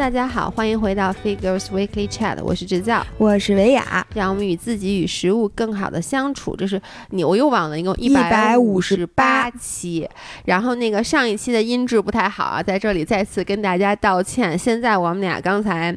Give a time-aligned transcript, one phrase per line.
[0.00, 6.56] 大家好，欢迎回到 Figures Weekly Chat，我是智教，我是维雅，让我们与自己与食物更好的相处。
[6.56, 6.80] 这是
[7.10, 10.08] 你我又忘了，一共一百五十八期。
[10.46, 14.58] 然后那个上一期的音质不太好啊，在这里再次跟大家道歉。
[14.58, 15.94] 现在我们俩刚才。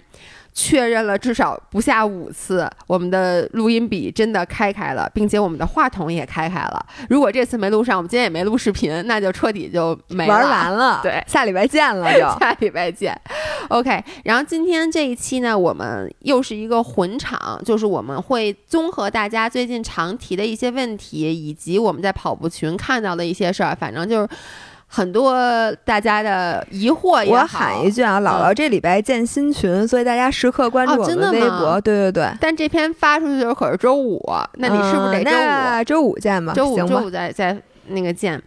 [0.53, 6.85] 确认了至少不下五次，我们的录音笔真的开开了，并且我们的话筒也开开了。
[7.09, 10.99] 如果这次没录上，我们今天也没录视频，那就彻底就没玩完了。
[11.03, 13.19] 对，下礼拜见了就 下礼拜见。
[13.69, 24.29] OK，然后今天这一期呢，我们又是一个混场，就是我们会综合大家最近常提的一些问题，以及我们在跑步群看到的一些事儿，反正就是。
[24.95, 25.35] 很多
[25.83, 31.81] 大家的疑惑，我喊一句啊，姥姥这礼拜建新群，所以大家时刻关注我们的微博。
[31.81, 34.21] 对对对，但这篇发出去的时候可是周五，
[34.59, 36.13] 那你是不是得周五？
[36.13, 37.57] 周五见吧，周五周五再再
[37.87, 38.39] 那个见。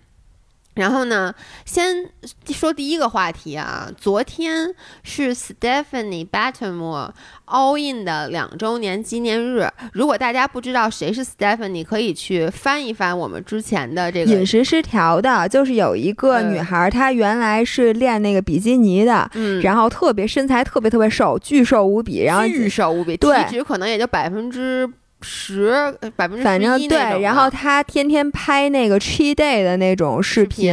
[0.76, 2.08] 然后呢，先
[2.52, 3.90] 说第一个话题啊。
[3.96, 7.10] 昨天是 Stephanie Batmore
[7.46, 9.66] All In 的两周年纪念日。
[9.92, 24.88] 如果大家不知道谁是 Stephanie，可以去翻一翻我们之前的这个饮食失调的，就是有一个女孩，她原来是练那个比基尼的，嗯，然后特别身材特别特别瘦，巨瘦无比，然后巨瘦无比，体脂可能也就百分之。
[25.28, 30.72] 十百分之反正对，然后他天天拍那个 cheat day 的那种视频，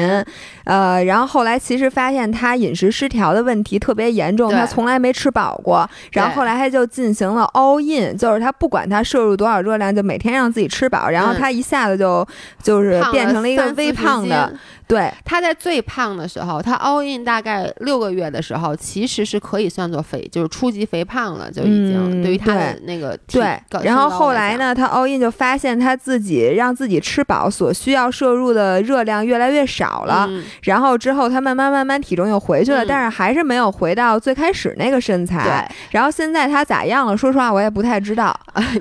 [0.65, 12.25] 呃，然后后来其实发现他饮食失调的问题特别严重，他从来没吃饱过，然后后来他就进行了 all in，就是他不管他摄入多少热量，就每天让自己吃饱，然后他一下子就
[12.61, 14.53] 就是变成了一个微胖的。
[14.87, 23.59] 对，他在最胖的时候，他 all in 大概六个月的时候，其实是可以算作肥，就是初级肥胖了，就已经对于他的那个对。
[23.83, 30.29] 然后后来呢，他 all in 就发现他自己让自己吃饱所需要摄入的热量越来越少了，
[30.63, 35.43] 然后之后他慢慢慢慢体重又回去了，但是还是没有回到最开始那个身材。
[35.43, 35.75] 对。
[35.91, 37.15] 然后现在他咋样了？
[37.15, 38.37] 说实话，我也不太知道，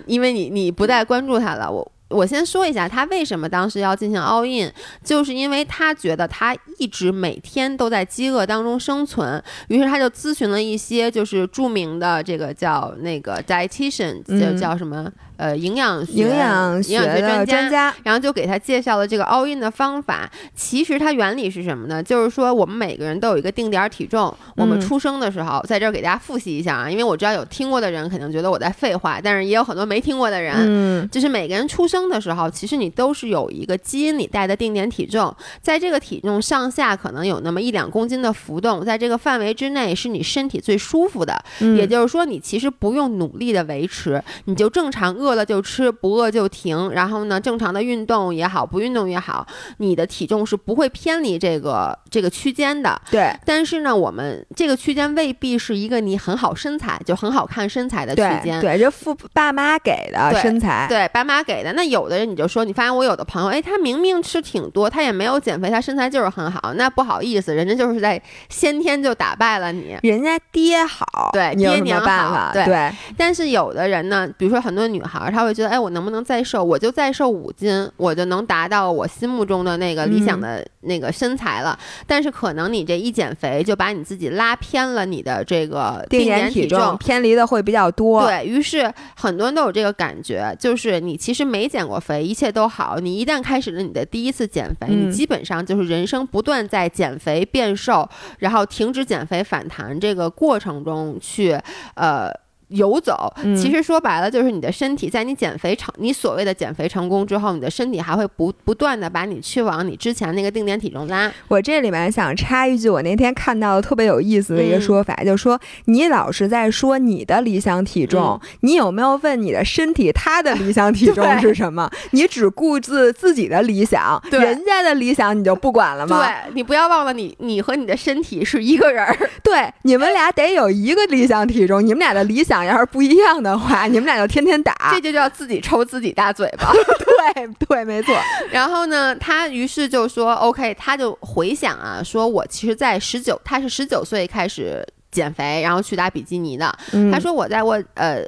[0.06, 1.92] 因为你你不再关注他了，我。
[2.12, 15.10] 我先说一下他为什么当时要进行 all in，就是因为他觉得他一直每天都在饥饿当中生存，于是他就咨询了一些就是著名的这个叫那个 dietitian，叫叫什么？
[15.38, 20.30] 呃，营养营养营养学专家，然后就给他介绍了这个 all in 的方法。
[20.54, 22.00] 其实它原理是什么呢？
[22.00, 24.32] 就是说我们每个人都有一个定点体重。
[24.56, 30.54] 我们出生的时候，在这儿给大家复习一下啊，因为我知道有听过的人肯定觉得我在废话，但是也有很多没听过的人。
[30.58, 41.42] 嗯，就是每个人出生的时候，其实你都是有一个基因里带的定点体重，在这个体重上下可能有那么一两公斤的浮动，在这个范围之内是你身体最舒服的。
[41.76, 45.32] 也就是说，你其实不用努力的维持，你就正常饿。
[45.32, 46.90] 了就吃，不饿就停。
[46.90, 49.46] 然后呢，正常的运动也好，不运动也好，
[49.78, 53.00] 你的体重是不会偏离这个这个区间的。
[53.10, 53.34] 对。
[53.46, 58.60] 但是呢，我们这个区间未必是一个你很好身材就很好看身材的区间。
[58.60, 60.84] 对，这父爸妈给的身材。
[60.86, 61.72] 对，爸妈给的。
[61.72, 66.74] 那有的人你就说，你发现我有的朋友，哎，他明明吃挺多，他也没有减肥，他身材就是很好。
[66.74, 69.96] 那不好意思，人家就是在先天就打败了你。
[70.02, 72.50] 人家爹好，对，爹娘好。
[72.52, 72.90] 对。
[73.16, 75.30] 但是有的人呢，比如说很多女孩。
[75.32, 76.64] 她会觉得，哎，我能不能再瘦？
[76.64, 81.78] 我就再瘦五斤，我就能达到我心目中的那个理想的那个身材了。
[82.06, 88.26] 但是可能你这一减肥，就把你自己拉偏了你的这个定点体重，偏离的会比较多。
[88.26, 92.98] 对于是，很多人都有这个感觉，就是你其实没减过肥，一切都好。
[92.98, 98.08] 你一旦开始了你的第一次减肥，你基本上就是人生不断在减肥变瘦，
[98.40, 101.58] 然后停止减肥反弹这个过程中去，
[101.94, 102.41] 呃。
[102.72, 111.30] 游走，其实说白了就是你的身体在你减肥成你所谓的减肥成功之后，你的身体还会不不断的把你去往你之前那个定点体重拉。
[111.48, 121.90] 我这里面想插一句，我那天看到的特别有意思的一个说法，就说你老是在说你的理想体重，你有没有问你的身体它的理想体重是什么？
[122.12, 126.24] 你只顾自自己的理想，人家的理想你就不管了吗？
[126.24, 132.61] 对你不要忘了，你你和你的身体是一个人儿，对，你们俩得有一个理想体重，你们俩的理想。
[132.64, 136.72] 要是不一样的话，你们俩就天天打，这就叫自己抽自己大嘴巴。
[137.34, 138.14] 对对，没错。
[138.50, 146.74] 然后呢，他于是就说：“OK。”他就回想啊，说我其实，在十九，他是十九岁开始减肥，然后去打比基尼的。
[147.12, 148.24] 他说我在我呃。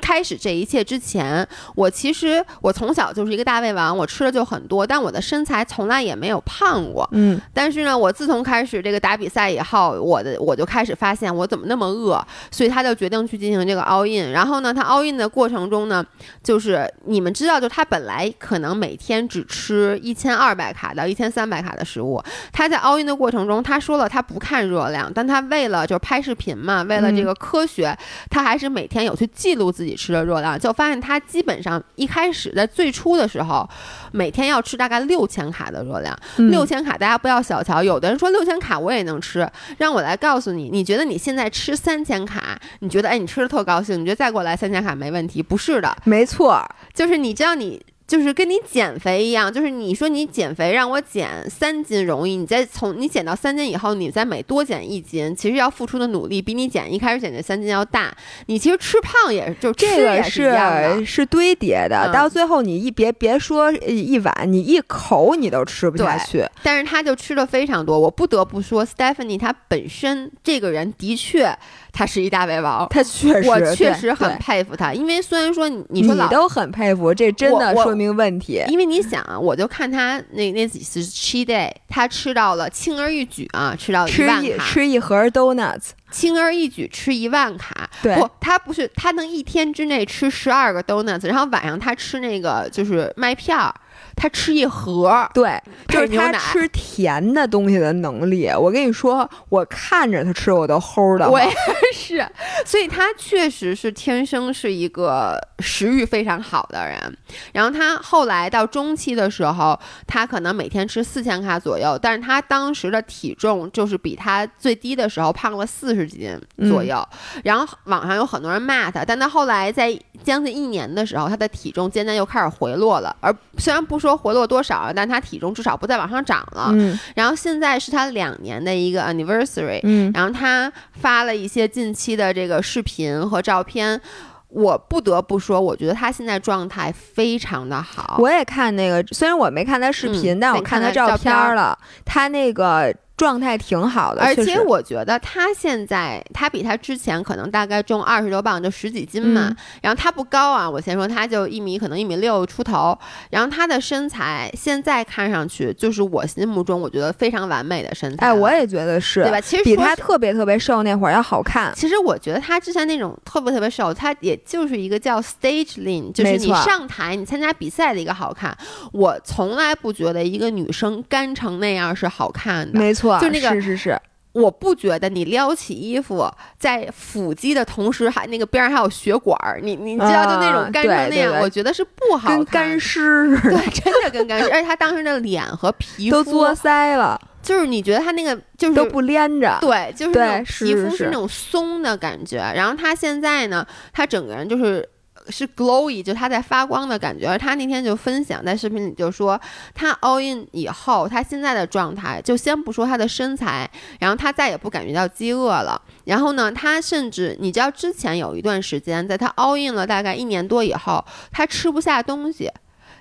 [0.00, 7.06] 开始这一切之前，我其实我从小就是一个大胃王，我吃的就很多，但我的身材从来也没有胖过。
[7.12, 14.30] 嗯，但是呢，我自从开始这个打比赛以后，我的我就开始发现我怎么那么饿，所以他就决定去进行这个 all in。
[14.30, 16.04] 然后呢，他 all in 的过程中呢，
[16.42, 22.22] 就是你们知道，就他本来可能每天只吃一千二百卡到一千三百卡的食物，
[22.52, 27.94] 他在 all in 的过程中，他说了他不看热量，但他为了就是拍视频嘛，为了这个科学，
[28.30, 29.87] 他还是每天有去记录自己。
[29.94, 33.68] 吃的热量，就发现他基本上一开始在最初的时候，
[34.12, 36.16] 每天要吃大概六千卡的热量。
[36.50, 37.82] 六千卡，大家不要小瞧。
[37.82, 39.48] 有的人说六千卡我也能吃，
[39.78, 45.42] 让我来告诉你，你觉得你现在吃三千卡，你觉得哎你吃的特高兴，你觉得再过来三千卡没问题？
[45.42, 46.62] 不是的，没错，
[46.94, 47.80] 就是你知道你。
[48.08, 58.10] 就是跟你减肥一样，就是你说你减肥让我减三斤容易，你再从你减到三斤以后，你再每多减一斤，其实要付出的努力比你减一开始减这三斤要大。
[58.46, 66.42] 你其实吃胖也是，就这个是是堆叠的，到最后你一别别说一碗，你一口你都吃不下去。
[66.62, 71.54] 但是他就吃了非常多，我不得不说，Stephanie 他本身这个人的确。
[71.90, 74.92] 他是一大胃王，他确实，我确实很佩服他。
[74.92, 78.62] 因为虽然说你你说你都很佩服，这真的说明问题。
[78.68, 87.90] 因为你想啊，我就看他那那几次 cheat day，他吃到了轻而易举啊，吃到吃一，吃一盒 donuts，轻而易举吃一万卡。
[88.00, 93.74] 对，不，他不是他能一天之内吃十二个 donuts，然后晚上他吃那个就是麦片儿。
[94.18, 98.48] 他吃一盒，对，就是他吃甜的东西的能力。
[98.48, 101.30] 我跟你说，我看着他吃，我都齁的。
[101.30, 101.48] 我也
[101.94, 102.28] 是，
[102.66, 107.16] 所以他确实是天生是一个食欲非常好的人。
[107.52, 116.36] 然后他后来到中期的时候，他可能每天吃四千卡左右，但是他当时的体重就是比他最低的时候胖了四十斤
[116.68, 117.06] 左右。
[117.44, 123.16] 然后网上有很多人骂他，但他后来在将近一年的时候，他的体重渐渐又开始回落了。
[123.20, 124.07] 而虽然不说。
[124.08, 126.70] 说回落多少，但他体重至少不再往上涨了。
[126.72, 129.80] 嗯，然后现在是他两年的一个 anniversary。
[129.82, 134.00] 嗯，然后他发了一些近期的这个视频和照片，
[134.48, 138.16] 我不得不说，我觉得他现在状态非常的好。
[138.18, 141.78] 我也看那个，虽然我没看他视频，但我看他照片了。
[142.04, 142.94] 他那个。
[143.18, 149.54] 状态挺好的，而且我觉得他现在他比他之前可能大概重二十多磅，就十几斤嘛。
[149.82, 152.96] 然后他不高啊，我先说他就一米可能一米六出头。
[153.30, 158.26] 然后他的身材现在看上去就是我心目中我觉得非常完美的身材。
[158.26, 159.40] 哎，我也觉得是，对吧？
[159.40, 161.72] 其实比他特别特别瘦那会儿要好看。
[161.74, 168.56] 其实我觉得他之前那种特别特别瘦，他也就是一个叫 stage lean，就是你上台你参加比赛的一个好看。
[168.92, 172.78] 我从来不觉得一个女生干成那样是好看的。
[172.78, 173.07] 没错。
[173.20, 174.00] 就那个是是是，
[174.32, 184.50] 我不觉得你撩起衣服在腹肌的同时还那个边上还有血管儿，你你知道就那种干成那样，我觉得是不好跟干尸似的，对， 真的跟干尸。
[184.50, 192.36] 而且他当时的脸和皮肤都作腮了，就是你觉得他那个就是都不连着，对，就是皮肤是那种松的感觉。
[192.36, 194.88] 然后他现在呢，他整个人就是。
[195.28, 197.28] 是 glowy，就他在发光的感觉。
[197.28, 199.40] 而他那天就分享在视频里，就说
[199.74, 203.70] 他 all in 以后，他现在的状态，就先不说他的身材，
[204.00, 205.80] 然后他再也不感觉到饥饿了。
[206.04, 212.50] 然后呢，他甚至你知道，之前有一段时间，在他 all in 了大概一年多以后，他吃不下东西，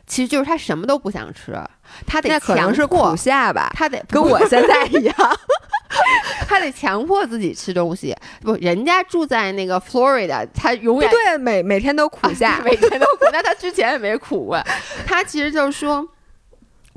[0.05, 1.57] 其实就是他什么都不想吃，
[2.05, 5.15] 他得强迫苦下吧，他得跟我现在一样。
[6.47, 13.25] 他得强迫自己吃东西，不，人家住在那个 Florida，他永远对每每天都苦下，每天都苦。
[13.31, 14.61] 那他之前也没苦过，
[15.05, 16.05] 他其实就是说，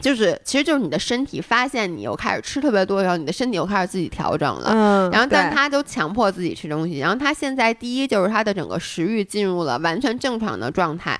[0.01, 4.71] 就是其实就是你的身体发现你又开始吃特别多的时候，你的身体又开始自己调整了。
[4.73, 11.19] 嗯，然后但他都强迫自己吃东西，然后他现在第一就是他的整个食欲进入了完全正常的状态。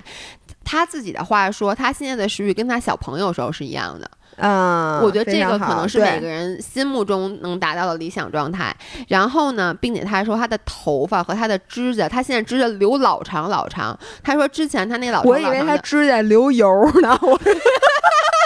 [0.71, 4.09] 他自己的话说，他现在的食欲跟他小朋友时候是一样的。
[4.37, 8.73] 嗯，我觉得这个可能是每个人心目中能达到的理想状态。
[9.09, 13.97] 然后呢，并且他说他的头发和他的指甲，他现在指甲留老长老长。
[14.23, 16.65] 他说之前他那老我以为他指甲留油
[17.01, 17.37] 呢，我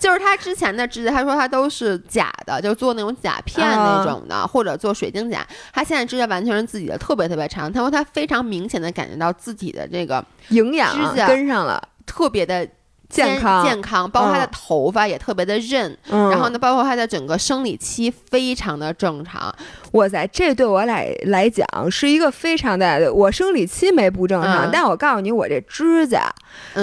[0.00, 5.46] 就是他之前的指甲，他说他都是假的，就做那种甲片那种的，或者做水晶甲。
[5.72, 7.72] 他现在指甲完全是自己的，特别特别长。
[7.72, 12.66] 他说他非常明显的感觉到自己的这个营养指甲跟上了，特别的。
[13.10, 19.52] 健康，健康，包括他的头发也特别的韧，然后呢，包括他的整个生理期非常的正常。
[19.94, 26.32] 哇塞，这对我来来讲是一个非常大的，我生理期没不正常，但我告诉你，我这指甲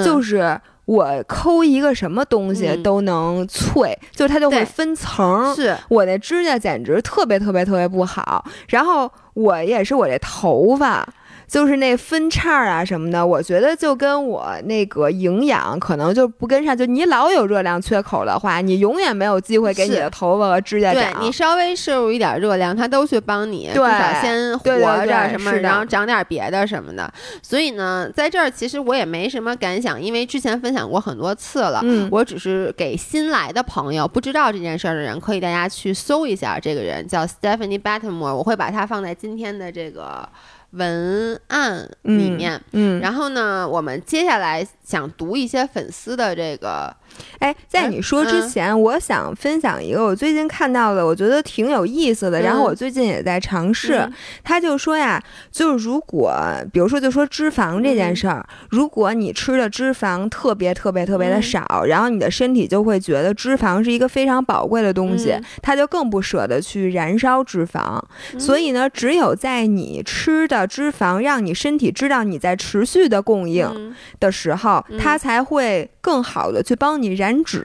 [0.03, 5.53] 就是我抠一个什么东西都能脆，就它就会分层。
[5.53, 11.07] 是我那指甲简直特别特别特别不好，然后我也是我这头发。
[11.47, 16.77] 就是那分叉啊什么的，我觉得就跟我那个营养可能就不跟上。
[16.77, 21.01] 就你老有热量缺口的话，你永远没有机会给你的头发和指甲长。
[21.01, 24.69] 对你稍微摄入一点热量，它都去帮你至少先活
[25.05, 27.09] 着什么，然后长点别的什么的。
[27.41, 31.79] 所以呢，在这儿其实我也没什么感想，因为之前分享过很多次了。
[31.83, 40.27] 嗯，我只是给新来的朋友，不知道这件事儿的人，可以大家去搜一下这个人叫 Stephanie Batmore，我会把它放在今天的这个。
[40.71, 46.95] 文案里面，嗯，然后呢，我们接下来想读一些粉丝的这个。
[47.39, 52.41] 哎，在你说之前，我想分享一个我最近看到的，我觉得挺有意思的。
[52.41, 54.07] 然后我最近也在尝试。
[54.43, 55.21] 他就说呀，
[55.51, 56.33] 就是如果，
[56.71, 67.99] 比如说，就说脂肪这件事儿，如果你吃的脂肪特别特别特别的少，然后你的身体就会觉得脂肪是一个非常宝贵的东西，他就更不舍得去燃烧脂肪。
[68.37, 77.06] 所以呢，只有在你吃的脂肪让你身体知道你在持续的供应的时候，它才会更好的去帮你。
[77.15, 77.63] 燃脂，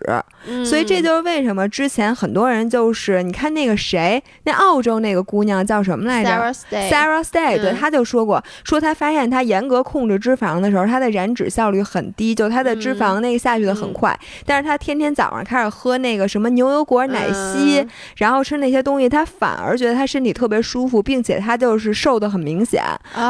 [0.65, 6.31] 所以这就是为什么之前很多人就是你看那个谁，那澳洲那个姑娘叫什么来着
[6.71, 14.19] ？Sarah Stay，对，她就说过，说她发现她严格控制脂肪的时候，她的燃脂效率很低，就她的脂肪那个下去的很快。
[14.45, 22.83] 但是她天天早上开始喝那个什么牛油果奶昔，然后吃那些东西，她反而觉得她身体特别舒服，并且她就是瘦的很明显。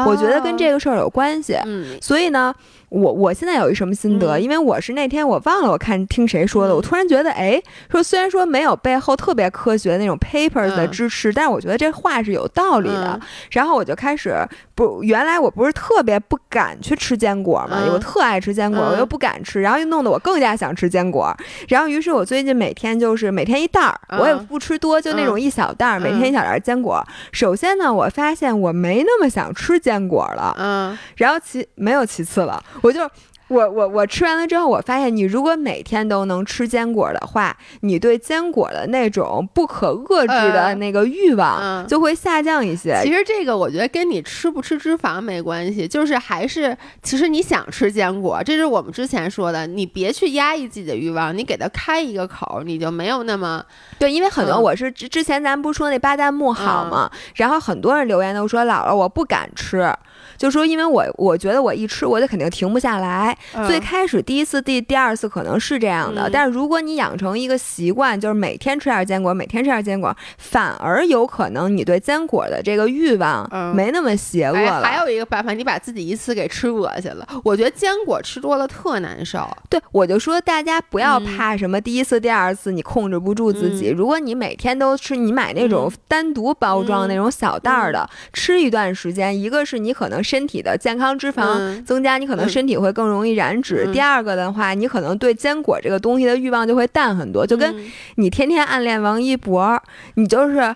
[0.07, 1.57] 我觉得跟这个事儿有关系。
[2.01, 2.53] 所以呢。
[2.93, 4.39] 我我现在有一什么心得？
[4.39, 7.59] 因为我是那天我忘了我看听谁说的，我突然觉得，哎，
[7.89, 13.19] 说虽然说没有背后特别科学的那种 papers 的支持，但是我觉得这话是有道理的。
[13.49, 14.35] 然后我就开始
[14.75, 21.35] 不，原来我不是特别不敢去吃坚果嘛，我特爱吃坚果，我又不敢吃，然后又弄得我更加想吃坚果。
[21.67, 27.05] 然后于是我最近每天就是每天一袋儿，我也不吃多，就那种一小袋儿，每天一小袋坚果。
[27.31, 32.63] 首先呢，我发现我没那么想吃坚果了，嗯，然后其没有其次了。
[32.81, 33.07] 我就
[33.53, 42.99] 我我我吃完了之后，我发现你如果每天都能吃坚果的话，你对坚果的那种不可遏制的那个欲望就会下降一些。
[43.03, 53.63] 其实这个我觉得跟你吃不吃脂肪没关系，就是还是其实你想吃坚果，这是我们之前说的，你别去压抑自己的欲望，你给它开一个口，你就没有那么
[53.99, 54.11] 对。
[54.11, 57.11] 因为很多我是之之前咱不是说那巴旦木好吗？
[57.35, 59.93] 然后很多人留言都说姥姥我不敢吃。
[60.37, 63.37] 就说，因为我我觉得我一吃我就肯定停不下来。
[63.67, 74.81] 最开始第一次、第第二次可能是这样的，但是如果你养成一个习惯，就是每天吃点坚果，每天吃点坚果，反而有可能你对坚果的这个欲望没那么邪恶了。
[74.81, 77.27] 还有一个办法，你把自己一次给吃恶心了。
[77.43, 79.45] 我觉得坚果吃多了特难受。
[79.69, 83.89] 对，我就说大家不要怕什么第一次、第二次你控制不住自己。
[83.89, 90.12] 如果你每天都吃，你买那种单独包装那种小袋儿的，吃一段时间，一个是你可能。
[90.21, 93.89] 身体的健康脂肪增加，你可能身体会更容易燃脂。
[93.93, 97.47] 第二个的话，你可能对坚果这个东西的欲望就会淡很多。
[97.47, 97.73] 就跟
[98.15, 99.81] 你天天暗恋王一博，
[100.15, 100.75] 你就是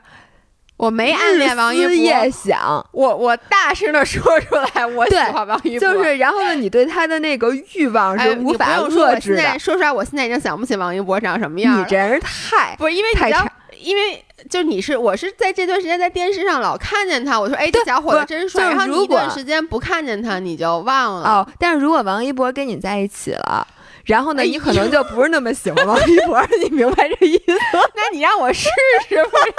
[0.77, 5.79] 我没暗恋王一博，夜想我我大声的说出来，我喜欢王一博。
[5.79, 9.59] 就是然后呢，你对他的那个欲望是无法遏制的。
[9.59, 11.81] 说出来，我现在已经想不起王一博长什么样。
[11.81, 13.51] 你真是太不是因为太差。
[13.79, 18.63] 因为就你是我是在这段时间在电视上老看见他，我说哎这小伙子真帅。
[18.63, 21.47] 然后你一段时间不看见他，你就忘了哦。
[21.59, 23.65] 但是如果王一博跟你在一起了，
[24.05, 27.53] 然后呢，你可能就不是那么喜欢王一博，你明白这意思？
[27.95, 28.69] 那你让我试
[29.09, 29.53] 试不是？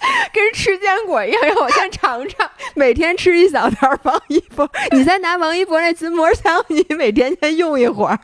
[0.32, 2.50] 跟吃坚果一样，让我先尝尝。
[2.74, 8.18] 每天吃一小袋王一博，你再拿王一博那筋膜枪，你每天先用一会儿。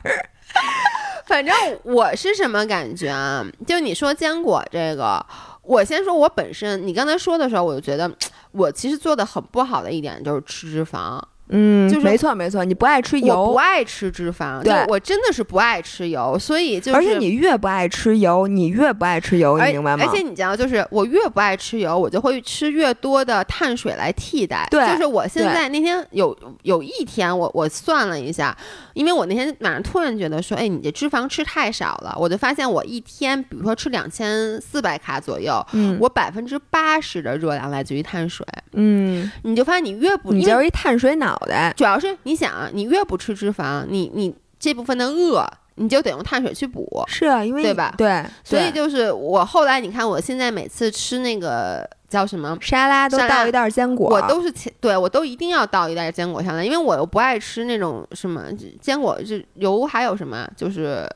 [1.27, 3.45] 反正我是什么感觉啊？
[3.67, 5.25] 就你说坚果这个，
[5.63, 8.11] 我先说我本身，你刚才说的时候，我就觉得
[8.53, 11.21] 我其实做的很不好的一点就是吃脂肪。
[11.49, 20.05] 嗯，就是没错没错，你不爱吃油，不爱吃脂肪，对，我真的是不爱吃油，所以就是而且你越不爱吃油，你越不爱吃油，你明白吗？
[20.05, 24.67] 而且你知道，就是我越不爱吃油，我就会吃越多的碳水来替代。
[24.71, 28.57] 对，就是我现在那天有有一天，我我算了一下，
[28.95, 42.17] 因为我那天晚上突然觉得说，哎，你这脂肪吃太少了，我就发现我一天，比如说吃两千四百卡左右，嗯，我百分之八十的热量来自于碳水，嗯，你就发现你越不，你就是一碳水脑袋，主要是。
[42.23, 47.95] 你想啊，你越不吃脂肪，你你这部分的饿，你就得用碳水去补，是啊，因为对吧？
[47.99, 58.45] 对，所以就是我后来你看，我现在每次吃那个叫什么沙拉，都倒一袋坚果，我都是对我都一定要倒一袋坚果上来，因为我又不爱吃那种什么
[58.81, 61.09] 坚果，就油还有什么就是。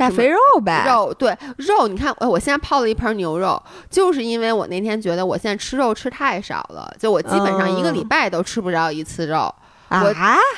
[0.00, 0.84] 大肥肉呗。
[0.86, 9.54] 肉对肉，你看，哎，我现在泡了一盆牛肉，就是因为我那天觉得我现在吃肉吃太少了，就我基本上一个礼拜都吃不着一次肉。
[9.88, 10.04] 啊，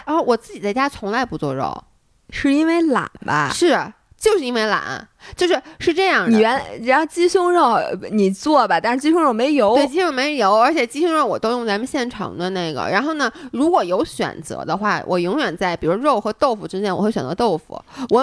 [0.04, 1.84] 然后我自己在家从来不做肉，
[2.30, 3.50] 是因为懒吧？
[3.52, 3.92] 是。
[4.22, 6.30] 就是因为懒，就是是这样的。
[6.30, 7.78] 你原然后鸡胸肉
[8.10, 9.74] 你做吧，但是鸡胸肉没油。
[9.74, 12.88] 对，鸡胸肉没油，而且鸡胸肉我都用咱们现成的那个。
[12.90, 17.80] 然后呢，如果有选择的话，我永远在比如肉和豆腐之间，我会选择豆腐。
[18.10, 18.20] 我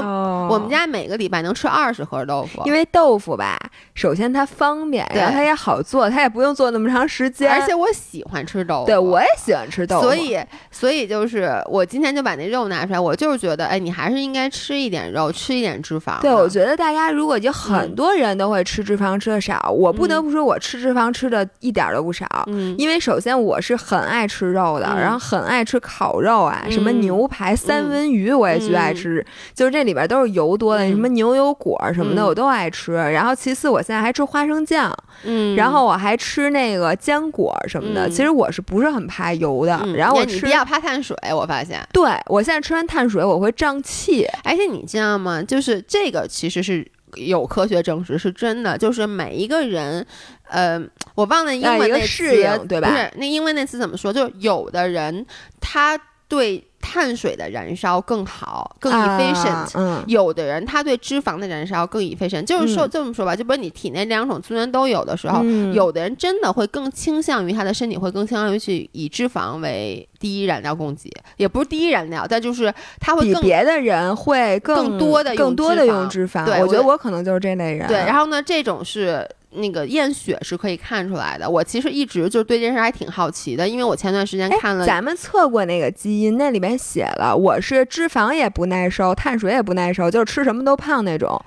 [0.49, 3.57] 我们家每个礼拜能吃二十盒豆腐，因为豆腐吧，
[3.95, 7.51] 首先它方便，然后它也好做，它也不用做那么长时间。
[7.51, 10.01] 而且我喜欢吃豆腐，对我也喜欢吃豆腐。
[10.03, 10.37] 所以
[10.69, 15.69] 所以就是我今天就把那肉拿出来，我就是觉得，哎，你还是应该吃一点肉，吃一点。
[15.81, 22.25] 脂肪对，我觉得大家如果就很多人都会吃脂肪吃的少，我不得不说，我吃脂肪吃的一点都不少。
[22.47, 32.93] 嗯，因为首先我是很爱吃肉的，然后很爱吃烤肉啊，什么牛排、三文鱼我也巨爱吃，就是这里边都是油多的，什么牛油果什么的我都爱吃。
[32.93, 38.09] 然后其次，我现在还吃花生酱，嗯，然后我还吃那个坚果什么的。
[38.09, 39.79] 其实我是不是很怕油的？
[39.95, 41.79] 然后我吃比较怕碳水，我发现。
[41.91, 45.43] 对，我现在吃完碳水我会胀气，而且你知道吗？
[45.43, 45.83] 就是。
[45.87, 46.78] 这个其实是
[47.15, 50.05] 有科学证实是真的，就是每一个人，
[50.47, 50.79] 呃，
[51.15, 52.29] 我忘了英文那词，
[52.67, 52.89] 对吧？
[52.89, 54.13] 不是，那英文那词怎么说？
[54.13, 55.25] 就是有的人
[55.59, 56.68] 他对。
[56.81, 60.03] 碳水的燃烧更好，更 efficient。
[60.07, 65.43] 有的人他对脂肪的燃烧更 efficient，就是说这么说吧，就比如你体内两种资源都有的时候，
[65.73, 76.45] 有的人真的会更倾向于他的身体会更倾向于去以脂肪为第一燃料供给，也不是第一燃料，但就是他会比别的人会更多的更多的用脂肪。
[76.45, 77.87] 对，我觉得我可能就是这类人。
[77.87, 79.27] 对，然后呢，这种是。
[79.51, 81.49] 那个验血是可以看出来的。
[81.49, 91.41] 我其实一直就对这件事还挺好奇的，因为我前段时间看了，咱们测过那个基因，那里面写了我是脂肪也不耐受，碳水也不耐受，就是吃什么都胖那种。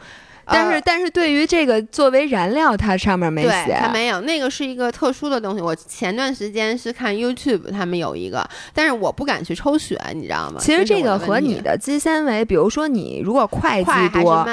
[0.47, 4.21] 但是，但是对于这个作为燃料，它上面没写，它没有。
[4.23, 5.61] 那个是一个特殊的东西。
[5.61, 10.57] 我前段时间是看 YouTube，他们有一个，但是我不敢去抽血，你知道吗？
[10.59, 14.47] 其实这个和你的肌纤维，比如说你如果快肌多，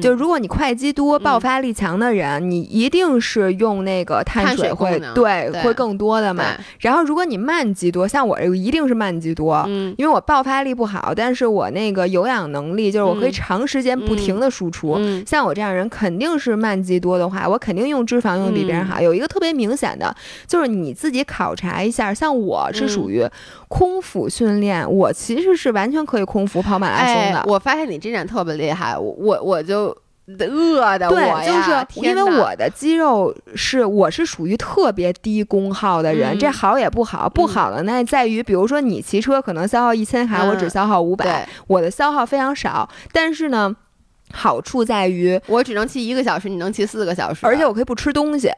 [0.00, 6.44] 就如果你快肌多、爆发力强的人，你一定是用那个碳水会对会更多的嘛。
[6.78, 9.64] 然后如果你慢肌多，像我这个一定是慢肌多，
[9.96, 14.98] 因为我爆发力不好，但是我那个有氧能力就是我可以长时间不停的输出。
[15.26, 19.00] 像我这样人肯定是慢肌多的话，我肯定用脂肪用的比别人好。
[19.00, 20.14] 有一个特别明显的，
[20.46, 23.26] 就是你自己考察一下，像我是属于
[23.68, 27.44] 空腹训练，我其实是完全可以空腹跑马拉松的。
[27.46, 29.96] 我发现你这点特别厉害，我我就
[30.26, 43.74] 饿的，对，就是因为我的肌肉是我是属于特别低功耗的人，这好也不好，不好的那在于，比如说你骑车可能消耗一千卡，我只消耗五百，我的消耗非常少，但是呢。
[44.32, 48.50] 好处在于，我只能骑一个小时，你能骑四个小时，而且我可以不吃东西。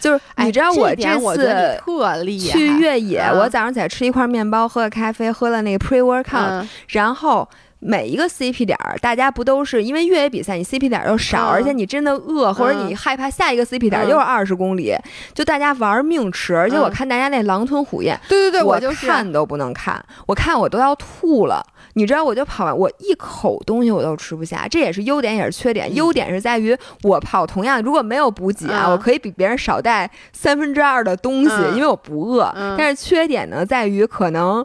[0.00, 7.48] 就是你知道我这次特厉害去越野，我早上起来吃一块面包，喝个咖啡，喝了那个 pre workout，然后
[7.84, 14.94] 每一个 CP 点儿，大家不都是因为越野比赛，你 CP 点又少，而且你真的饿或者你害怕下一个 CP 点又是二十公里，
[15.34, 21.60] 就大家玩命吃，而且我看大家那狼吞虎咽，对对对，我就看都不能看，我看我都要吐了。
[21.94, 25.92] 你知道，我就跑完，我一口东西我都吃不下，这也是优点，也是缺点。
[25.92, 32.54] 优点是在于我跑同样，如果没有补给啊，我可以比别人少带三分之二的东西，因为我不饿。
[32.78, 34.64] 但是缺点呢，在于可能。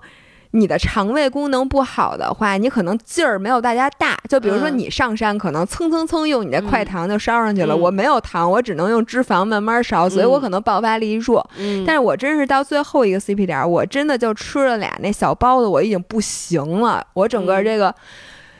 [0.52, 4.18] 你的肠胃功能不好的话，你可能劲儿没有大家大。
[4.30, 7.76] 就比如说你上山，可能蹭蹭蹭用你的快糖就烧上去了。
[7.76, 11.48] 我没有糖，我只能用脂肪慢慢烧，所以我可能爆发力弱。
[11.86, 17.06] 但是我真是到最后一个 CP 点，我真的就吃了俩那小包子，我已经不行了。
[17.14, 17.94] 我整个这个，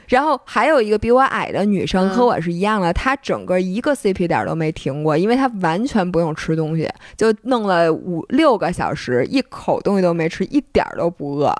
[0.08, 11.54] 然后还有一个比我矮的女生和我是一样的，她整个一个 CP 点都没停过，因为她完全不用吃东西，就弄了五六个小时，一口东西都没吃，一点都不饿。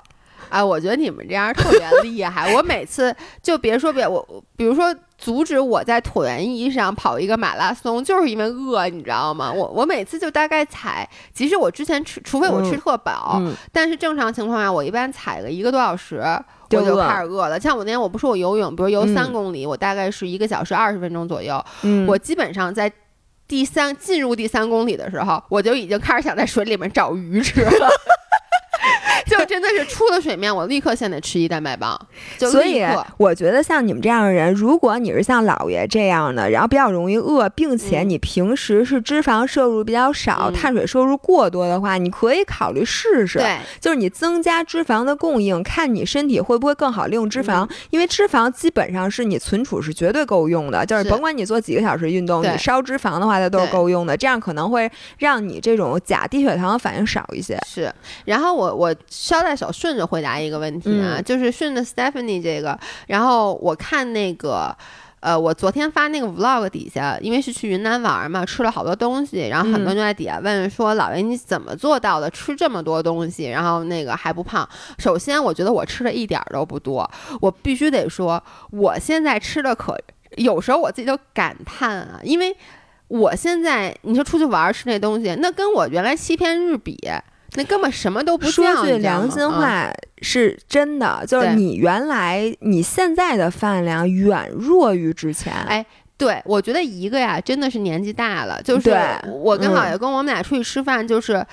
[0.50, 2.54] 哎，我觉得你们这样特别厉害。
[2.54, 9.52] 我每次就别说别我，比如说阻止我在椭圆仪上跑一个马拉松，就是因为饿，你知道吗？
[9.52, 13.40] 我我每次就大概踩，其实我之前吃，除非我吃特饱，
[13.72, 16.22] 但是正常情况下，我一般踩个一个多小时，
[16.70, 17.58] 我就开始饿了。
[17.58, 21.62] 像我那天我不说我游泳，比如游三公里，我大概是一个小时二十分钟左右，
[22.06, 22.90] 我基本上在
[23.46, 27.70] 第三进入第三公里的时候，我就已经开始想在水里面找鱼吃了。
[29.26, 31.98] 就真的是出了水面，我立刻现在吃一蛋白棒。
[32.38, 32.84] 所以
[33.16, 43.38] 我觉得像你们这样的人，如果你是像老爷这样的，然后比较容易饿，并且你平时是脂肪摄入比较少，碳水摄入过多的话，你可以考虑试试。
[43.38, 54.16] 对，就是你增加脂肪的供应，看你身体会不会更好利用脂肪，因为脂肪基本上是你存储是绝对够用的，就是甭管你做几个小时运动，你烧脂肪的话，它都是够用的。
[54.16, 57.58] 这样可能会让你这种假低血糖的反应少一些。
[57.66, 57.92] 是，
[58.24, 64.76] 然后我我捎带手顺着回答一个问题啊，就是顺着 Stephanie 这个，然后我看那个。
[65.20, 72.30] 呃，我昨天发那个 vlog 底下，因为是去云南玩嘛，吃了好多东西，然后很多人就在底下问说：“老爷你怎么做到的？
[72.30, 77.10] 吃这么多东西，然后那个还不胖？”首先，我觉得我吃的一点都不多，
[77.40, 79.98] 我必须得说，我现在吃的可
[80.36, 82.56] 有时候我自己都感叹啊，因为
[83.08, 86.96] 我现在你说出去玩吃那东西，那跟我原来七天日比。
[87.54, 95.52] 那根本什么都不说句良心话，是真的，就是你原来你现在的饭量远弱于之前。
[95.52, 95.84] 哎，
[96.16, 98.62] 对，我觉得一个呀，真的是年纪大了。
[98.62, 98.90] 就是
[99.26, 101.44] 我跟姥爷跟我们俩出去吃饭，就是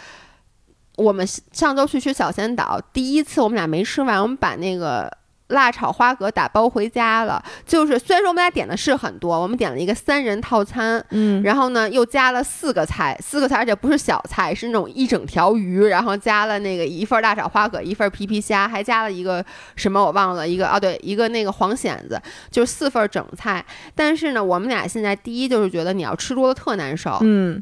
[0.97, 5.11] 我们上周去吃小仙岛，第一次我们俩没吃完，我们把那个。
[5.49, 23.63] 辣炒花蛤打包回家了，就是虽然说我们俩点的是很多，我们点了一个三人套餐，嗯，然后呢又加了四个菜，四个菜而且不是小菜，是那种一整条鱼，然后加了那个一份辣炒花蛤，一份皮皮虾，还加了一个什么我忘了，一个哦对，一个那个黄蚬子，就是四份整菜。
[23.93, 27.61] 但是呢，我们俩现在第一就是觉得你要吃多了特难受，嗯。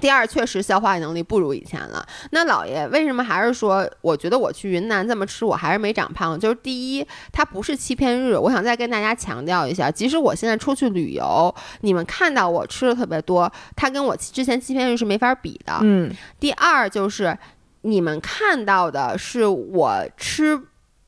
[0.00, 2.04] 第二，确实消化能力不如以前了。
[2.30, 6.38] 那老爷为什么还是说，我觉得我去云南这么吃，我还是没长胖？
[6.38, 8.34] 就是第一，它不是欺骗日。
[8.34, 15.78] 我想再跟大家强调一下，即使我现在出去旅游，你们看到我吃的特别多，它跟我之前欺骗日是没法比的。
[15.82, 16.12] 嗯。
[16.40, 17.36] 第二，就是
[17.82, 20.58] 你们看到的是我吃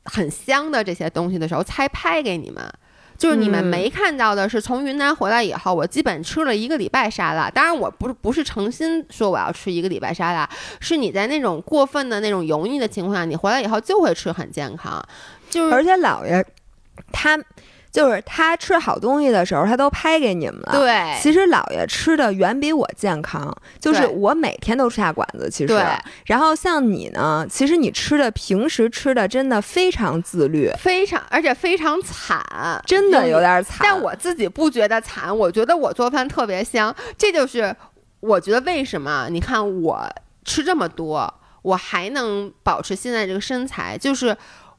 [0.05, 2.63] 很香的这些东西的时候才拍给你们。
[3.17, 7.49] 就是你们没看到的是，从云南回来以后，我基本吃了一个礼拜沙拉。
[7.49, 10.49] 当然，我不是不是诚心说我要吃一个礼拜沙拉，
[10.79, 15.03] 是你在那种过分的那种油腻的情况下，你回来以后就会吃很健康。
[15.49, 16.45] 就是而且姥爷
[17.11, 17.39] 他。
[17.95, 20.73] 就是他吃好东西的时候，他都拍给你们了。
[20.73, 23.55] 对，其实姥爷吃的远比我健康。
[23.79, 25.81] 就是我每天都吃下馆子，其实。
[26.25, 32.43] 然后像你呢，其实你吃的平时吃的真的非常自律，非常而且非常惨，
[32.85, 33.77] 真的有点惨。
[33.81, 36.93] 但我自己不觉得惨，我觉得我做饭特别香。
[37.17, 37.73] 这就是
[38.19, 40.05] 我觉得为什么你看我
[40.43, 44.35] 吃这么多，我还能保持现在这个身材，就是。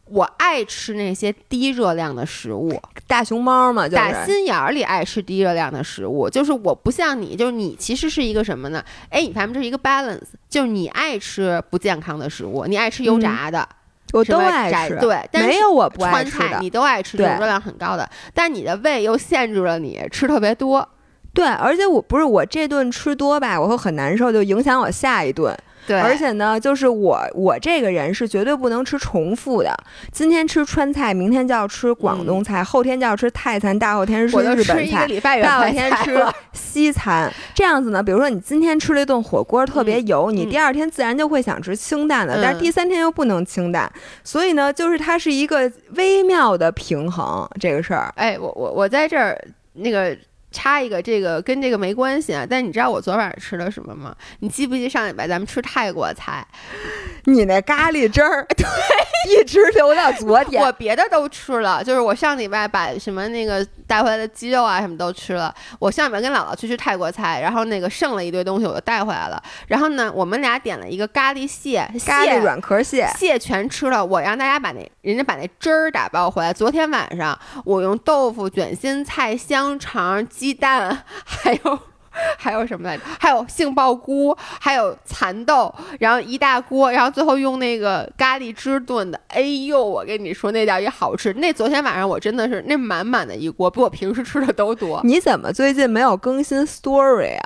[0.08, 6.30] 我爱吃那些低热量的食物，大熊猫嘛，打心眼儿里爱吃低热量的食物。
[6.30, 8.82] 就是我不像你，就是你其实是一个什么呢？
[9.10, 13.68] 哎，你发现这是一个 balance，就是你爱吃不健康的食物，你爱吃油炸的，
[14.12, 20.88] 我都爱吃，对，没有我不爱吃的，你都爱吃这种热量很高的，但你的胃又限制了你吃特别多。
[21.34, 25.54] 对，而且我不是我这顿吃多吧，我会很难受，就影响我下一顿。
[25.86, 29.74] 对，而且呢，就是我我这个人是绝对不能吃重复的。
[30.10, 37.32] 今天吃川菜，明天就要吃广东菜，后天就要吃泰餐，大后天是吃日本菜，大后天吃西餐。
[37.54, 43.90] 这样子呢，比如说你今天吃了一顿火锅特别油，你第二天自然就会想吃清淡的，但是第三天又不能清淡。
[44.24, 48.12] 所以呢，就是它是一个微妙的平衡这个事儿。
[48.16, 49.40] 哎，我我我在这儿
[49.74, 50.16] 那个。
[50.56, 52.46] 插一个，这个跟这个没关系啊。
[52.48, 54.16] 但你知道我昨晚上吃了什么吗？
[54.40, 56.46] 你记不记上礼拜咱们吃泰国菜？
[57.24, 58.64] 你那咖喱汁儿， 对，
[59.28, 60.62] 一直留到昨天。
[60.62, 65.54] 我别的都吃了，就是我上礼拜把什么那个带回来的鸡肉啊什么都吃了。
[65.78, 69.42] 我上礼拜跟姥姥去吃泰国菜，然后那个剩了一堆东西，我就带回来了。
[69.66, 74.04] 然后呢，我们俩点了一个咖喱蟹，咖喱软壳蟹，蟹全吃了。
[74.04, 76.52] 我让大家把那人家把那汁儿打包回来。
[76.52, 81.78] 昨天晚上我用豆腐、卷心菜、香肠、鸡蛋， 还有。
[82.38, 83.02] 还有什么来着？
[83.20, 89.20] 还有杏鲍菇，还有蚕豆，然后一大锅，然后最后用那个咖喱汁炖的。
[89.28, 91.30] 哎呦，我跟你说，那叫一好吃。
[91.34, 95.02] 那昨天晚上我真的是那满满的一锅，比我平时吃的都多。
[95.04, 97.44] 你怎么最近没有更新 story 啊？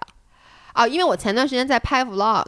[0.75, 2.45] 啊，因为我前段时间在拍 vlog。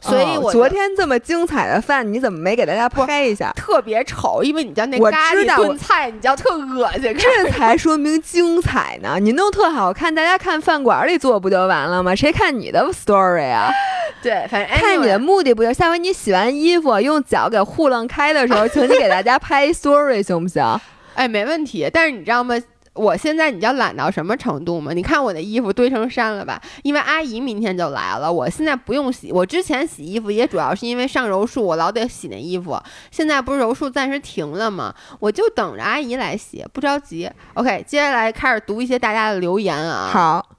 [0.00, 3.52] 所以，我昨天这么精彩的饭，你怎么没给大家拍一下？
[3.56, 7.14] 特别丑，因为你叫那咖喱炖菜，你叫特恶心。
[7.16, 9.18] 这才说明精彩呢！
[9.20, 12.14] 你弄特好看，大家看饭馆里做不就完了吗？
[12.14, 13.70] 谁看你的 story 啊？
[14.22, 20.80] 对，反正看你的目的不就下回你洗完衣服用脚给糊弄开的时候，请你给大家拍 story 行不行？
[21.14, 21.90] 哎，没问题。
[21.92, 22.54] 但是你知道吗？
[22.98, 24.92] 我现在你知道懒到什么程度吗？
[24.92, 26.60] 你看我的衣服堆成山了吧？
[26.82, 29.30] 因为阿姨明天就来了，我现在不用洗。
[29.30, 32.76] 我之前洗衣服也主要是因为上柔术，我老得洗那衣服。
[33.12, 34.92] 现在不是柔术暂时停了吗？
[35.20, 37.30] 我就等着阿姨来洗，不着急。
[37.54, 40.10] OK，接下来开始读一些大家的留言啊。
[40.12, 40.56] 好，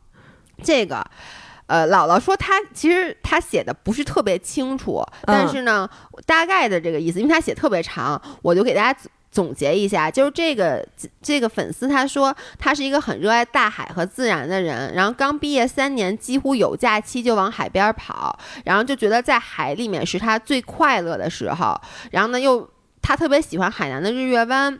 [0.63, 1.05] 这个，
[1.67, 5.89] 呃，姥姥说她其实她写的不是特别清楚，但是呢，
[6.25, 8.99] 大概的这个意思，因为她写特别长，我就给大家。
[9.31, 10.85] 总结一下，就是这个
[11.21, 21.79] 这个粉丝他说他是一个很热爱大海和自然的人，然后刚毕业三年，几乎有假期就往海边跑，然后就觉得在海里面是他最快乐的时候，
[22.11, 22.69] 然后呢又
[23.01, 24.79] 他特别喜欢海南的日月湾。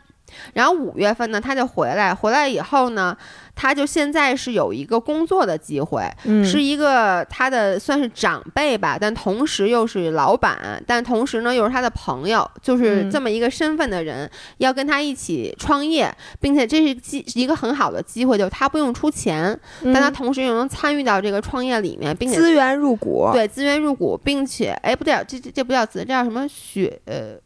[0.53, 2.13] 然后五月份呢，他就回来。
[2.13, 3.15] 回来以后呢，
[3.55, 6.03] 他就现在是有一个工作的机会，
[6.43, 27.37] 是一个他的算是长辈吧，但同时又是老板，但同时呢又是他的朋友，就是这么一个身份的人，要跟他一起创业，并且这是机一个很好的机会，就是他不用出钱，但他同时又能参与到这个创业里面，并且资源入股，对，资源入股，并且哎，不对，这这这不叫资，这叫什么血呃。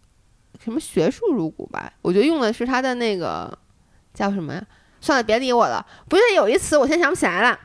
[0.63, 1.91] 什么学术入股吧？
[2.01, 3.51] 我觉得用的是他的那个
[4.13, 4.63] 叫什么呀？
[5.01, 5.85] 算了，别理我了。
[6.07, 7.59] 不是有一词，我现在想不起来了。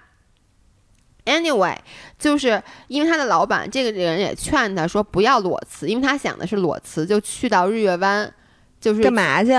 [1.24, 1.76] Anyway，
[2.18, 8.32] 就是因为他的老板这个人也劝他说不要裸辞，因为他想的是裸辞就去到日月湾，
[8.80, 9.50] 就是干嘛去？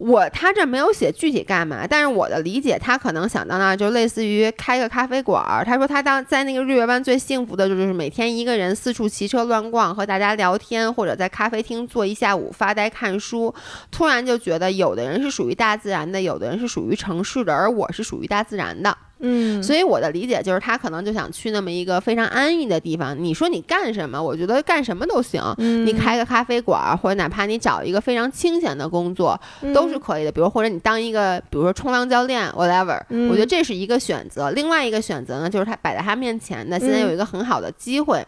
[0.00, 5.62] 我他这没有写具体干嘛，但是我的理解，他可能想到那儿就类似于开个咖啡馆儿。
[5.62, 13.54] 他说他当在那个日月湾最幸福的就是每天一个人四处骑车乱逛，和大家聊天，或者在咖啡厅坐一下午发呆看书。
[13.90, 18.96] 突然就觉得有的人是属于大自然的，有的人是属于城市的，而我是属于大自然的。
[19.22, 23.14] 嗯，所以我的理解就是，他可能就想去那么一个非常安逸的地方。
[23.22, 24.22] 你说你干什么？
[24.22, 25.42] 我觉得干什么都行。
[25.58, 29.38] 你开个咖啡馆，或者哪怕你找一个非常清闲的工作，
[29.74, 30.32] 都是可以的。
[30.32, 32.98] 比如或者你当一个，比如说冲浪教练，whatever。
[33.28, 34.50] 我觉得这是一个选择。
[34.52, 38.26] 另外一个选择呢，就是他摆在他面前的，现在有一个很好的机会。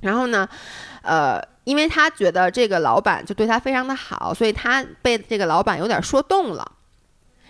[0.00, 0.48] 然后呢，
[1.02, 6.72] 呃，因为他觉得这个老板就对他非常的好，所以他被这个老板有点说动了，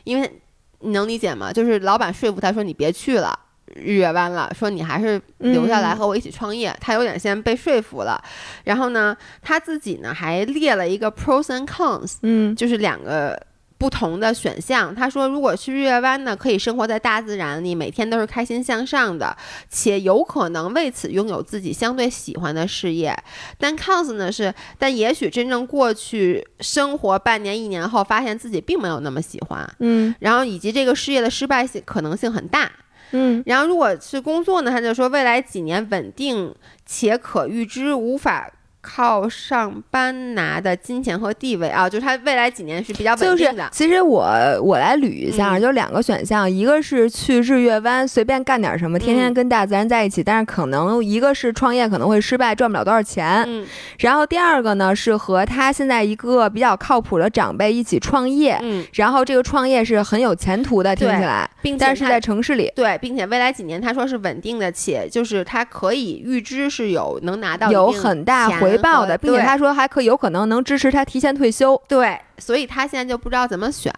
[0.05, 0.41] 因为。
[0.81, 1.53] 你能理解吗？
[1.53, 3.39] 就是老板说服他说你别去了
[3.75, 6.77] 日月湾了，说你还是留下来和我一起创业。
[6.81, 8.23] 他有点先被说服了，
[8.65, 13.41] 然后呢，他自己呢还列了一个 pros and cons，嗯，就是两个。
[13.79, 19.37] 不同的选项，他说，如果去日月湾呢，可以生活在大自然里，每天都是开心向上的，
[19.69, 23.15] 且有可能为此拥有自己相对喜欢的事业。
[23.59, 32.73] 但 cons 呢是，但也许真正过去生活半年一年后，发现自己并没有那么喜欢，嗯，然后以及这个事业的失败性可能性很大，
[33.11, 36.55] 嗯，然后如果是工作呢，他就说未来几年稳定
[36.87, 38.51] 且可预知，无法。
[38.87, 43.69] 靠上班拿的金钱和地位啊，就是他未来几年是比较稳定的。
[43.73, 44.25] 其实我
[44.63, 53.45] 我来捋一下，就两个选项，一个是去日月湾随便干点什么，天天跟大自然在一起，但是可能一个是创业可能会失败，赚不了多少钱。
[53.49, 53.67] 嗯。
[53.99, 58.57] 然后第二个呢是和他现在一个比较靠谱的长辈一起创业。
[58.63, 58.87] 嗯。
[58.95, 62.71] 然后这个创业是很有前途的，听起来，并且是在城市里。
[62.77, 68.76] 对，并且未来几年他说是稳定的，且就是他可以预知是有能拿到有很大回。
[68.79, 71.81] 报的，并且他说还可有可能能支持他提前退休。
[71.89, 73.93] 对，所以他现在就不知道怎么选，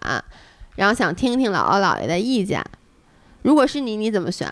[0.75, 2.63] 然后想听听姥姥姥爷的意见。
[3.41, 4.51] 如果是你，你怎么选？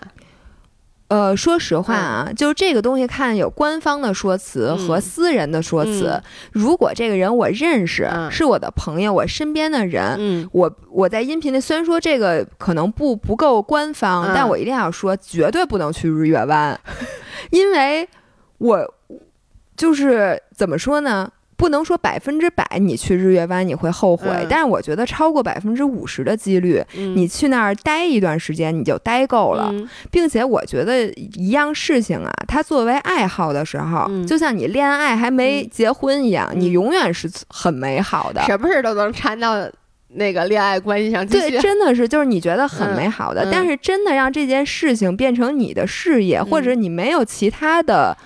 [1.08, 6.22] 呃，说实话啊，就是这个东西看有官方的说辞和私人的说辞。
[6.52, 16.78] 如果这个人我认识，是我的朋友，我身边的人，我我在音频里虽然说这个可能不不够官方，但我一定要说，绝对不能去日月湾，
[17.52, 18.06] 因为
[18.58, 18.94] 我。
[19.78, 21.30] 就是怎么说呢？
[21.56, 29.68] 不能说百分之百你去日月湾你会后悔，但是我觉得超过百分之五十的几率，你去那儿待一段时间你就待够了，
[30.08, 39.68] 并且我觉得一样事情啊，它作为爱好的时候，就像你恋爱还没结婚一样，你永远是很美好的，什么事都能掺到
[40.10, 41.26] 那个恋爱关系上。
[41.26, 48.16] 对，真的是就是你觉得很美好的，但是真的让这件事情变成你的事业，或者你没有其他的。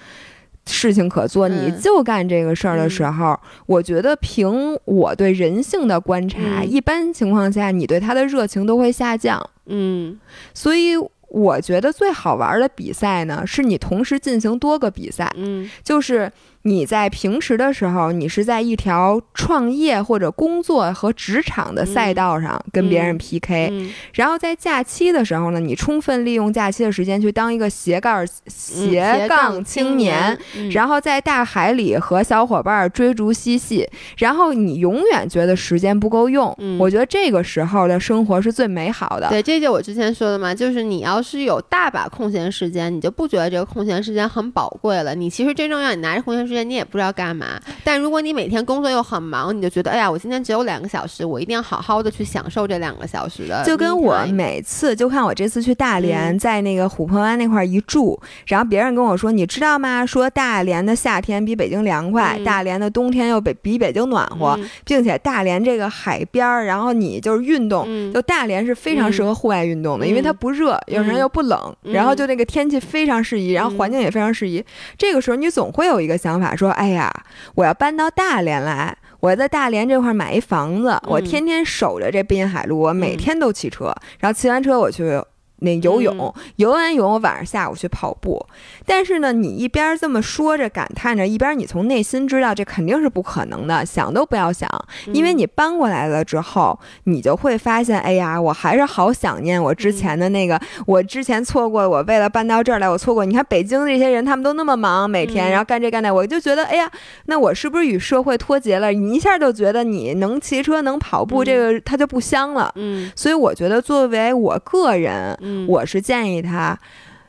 [0.67, 9.45] 事情可做，你就干这个事儿的时候，我觉得凭我对人性的观察，一般情况下，你对他的热情都会下降。
[9.67, 10.19] 嗯，
[10.55, 10.93] 所以
[11.29, 15.33] 我觉得最好玩的比赛呢，是你同时进行多个比赛。
[15.37, 16.31] 嗯，就是
[16.63, 30.39] 你在平时的时候，你是在一条创业或者工作和职场的赛道上跟别人 PK，然后在假期的时候呢，你充分利用假期的时间去当一个斜杠斜杠青年，
[30.73, 36.57] 然后在大海里和小伙伴追逐嬉戏，然后你永远觉得时间不够用。
[36.79, 39.29] 我觉得这个时候的生活是最美好的。
[39.29, 45.15] 对，这就我之前说的嘛，就是你要是有大把空闲时间，你就不觉得这个空闲时间很宝贵了。
[45.15, 46.63] 你其实真正要你拿着空闲时间。
[46.63, 53.65] 你也不知道干嘛，但如果你每天工作又很忙，你就觉得，哎呀，我今天只有两个小时，我一定要好好的去享受这两个小时的。
[53.65, 60.07] 就跟我每次，就看我这次去大连，在那个琥珀湾那块一住，然后别人跟我说，你知道吗？
[60.07, 74.65] 说大连的夏天比北京凉快，大连的冬天又比比北京暖和，并且大连这个海边儿，然后你就是运动，就大连是非常适合户外运动的，因为它不热，有时候又不冷，然后就那个天气非常适宜，然后环境也非常适宜。
[74.97, 76.42] 这个时候你总会有一个想法。
[76.57, 77.11] 说，哎呀，
[77.55, 85.23] 我要搬到大连来，我要在大连这块买一房子，我天天守着这滨海路，我每天都骑车，然后骑完车我去。
[85.63, 88.45] 那游泳，游完泳，我晚上下午去跑步。
[88.85, 94.69] 但是呢，你一边这么说着感叹着，一边你从内心知道这肯定是不可能的，想都不要想。
[95.13, 103.25] 因为你搬过来了之后，你就会发现，哎呀，我还是好想念我之前的那个，我之前错过，我为了搬到这儿来，我错过。
[103.25, 106.91] 你看北京这些人，他们都那么忙，每天然后干这干那，我就觉得，哎呀，
[107.27, 108.91] 那我是不是与社会脱节了？
[108.93, 112.73] 你一下就觉得你能骑车能跑步，这个它就不香了。
[112.75, 115.39] 嗯，所以我觉得作为我个人。
[115.67, 116.79] 我是建议他，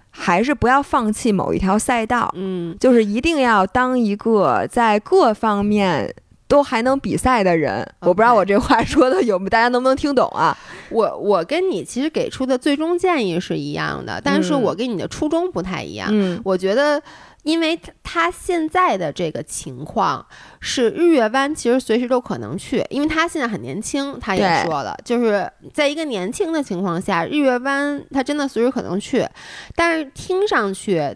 [0.10, 6.14] 还是不要放弃某一条赛道，嗯，就是一定要当一个在各方面
[6.48, 7.88] 都还能比赛的人。
[8.02, 10.58] 我不知道我这话说的有，大家能不能听懂啊？
[10.90, 16.10] 我我跟你其实给出的最终建议是一样的，但是我跟你的初衷不太一样。
[16.12, 17.02] 嗯，我觉得。
[17.44, 20.26] 因为他现在的这个情况
[20.60, 29.28] 是日月湾，其实随时都可能去，因为他现在很年轻，他也说了，就是在一个年轻的情况下，日月湾他真的随时可能去，
[29.76, 31.16] 但是听上去。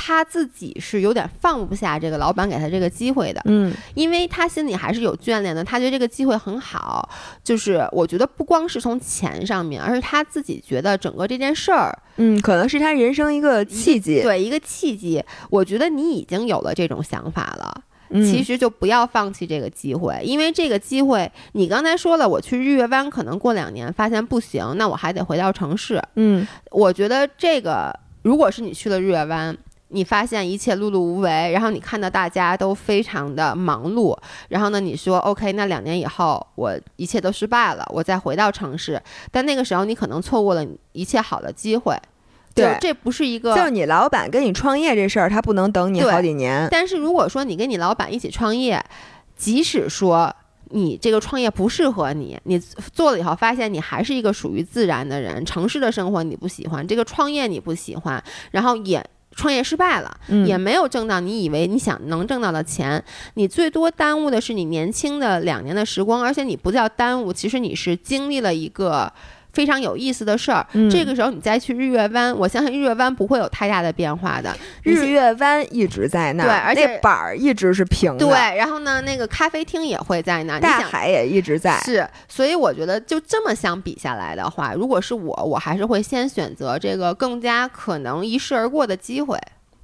[0.00, 7.06] 他自己是有点放不下这个老板给他这个机会的，嗯，因为他心里还是有眷恋的，他觉得这个机会很好，
[7.42, 15.22] 就是我觉得不光是从钱上面，而是他自己觉得整个这件事儿，嗯，可能是他人生一个契机，对，一个契机。
[15.50, 17.82] 我觉得你已经有了这种想法了，
[18.22, 29.56] 其实就不要放弃这个机会，因为这个机会，你刚才说了，我去日月湾可能过两年发现不行，那我还得回到城市，嗯，我觉得这个如果是你去了日月湾。
[29.90, 34.14] 你发现一切碌碌无为，然后你看到大家都非常的忙碌，
[34.48, 41.98] 然后呢，你说 OK，那两年以后我一切都失败了，我再回到城市，但那个时候你可能错过了一切好的机会，
[42.54, 46.68] 对，这不是一个，就是你老板跟你创业这事儿，他不能等你好几年。
[46.70, 48.84] 但是如果说你跟你老板一起创业，
[49.36, 50.30] 即使说
[50.70, 59.02] 你这个创业不适合你，你做了以后发现你还是一个属于自然的人，城市的生活你不喜欢，这个创业你不喜欢，然后也。
[59.34, 63.02] 创业失败了，也没有挣到你以为你想能挣到的钱，
[63.34, 69.12] 你最多耽误的是你年轻的两年的时光，而且你不叫耽误，其实你是经历了一个。
[69.52, 74.54] 非常有意思的事儿，这个时候你再去日月湾，我相信日月湾不会有太大的变化的。
[74.82, 78.24] 日月湾一直在那，对，而且板儿一直是平的。
[78.24, 81.78] 对，然后呢，那个咖啡厅也会在那，大海也一直在。
[81.80, 89.38] 是，所以我觉得就这么相比下来的话，如果是我，我还是会先选择这个更加可能一试而过的机会。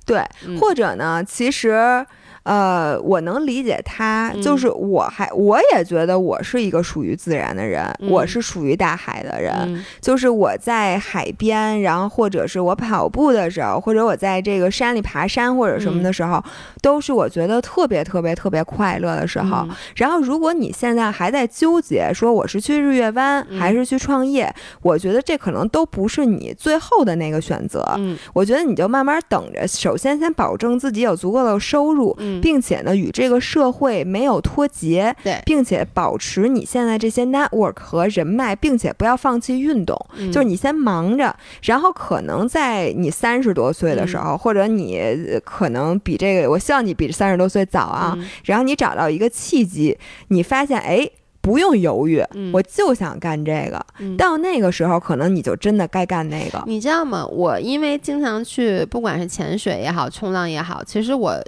[0.06, 0.22] 对，
[0.60, 2.06] 或者呢，其实。
[2.44, 16.42] 呃，我能理解他，就是我还我也觉得我是一个属于自然的人，我是属于大海的人，就是我在海边，然后或者是我跑步的时候，或者我在这个山里爬山或者什么的时候，
[16.82, 19.66] 都是我觉得特别特别特别快乐的时候。
[19.96, 27.82] 然后，如果你现在还在纠结说我是去日月湾还是去创业，我觉得这可能都不是你最后的那个选择。
[27.96, 32.14] 嗯，我觉得你就慢慢等着，首先先保证自己有足够的收入。
[32.40, 39.98] 并且呢，与这个社会没有脱节，对，并且保持你现在这些 network 和人脉，并且不要放弃运动，
[40.32, 45.00] 就是你先忙着，然后可能在你三十多岁的时候，或者你
[45.44, 49.96] 可能比这个，我希望你比三十多岁早啊，然后你找到一个契机，
[50.28, 51.08] 你发现哎，
[51.40, 53.84] 不用犹豫，我就想干这个，
[54.16, 56.62] 到那个时候，可能你就真的该干那个。
[56.66, 57.26] 你知道吗？
[57.26, 61.38] 我因为经常去，不管是潜水也好，冲浪也好，其实我。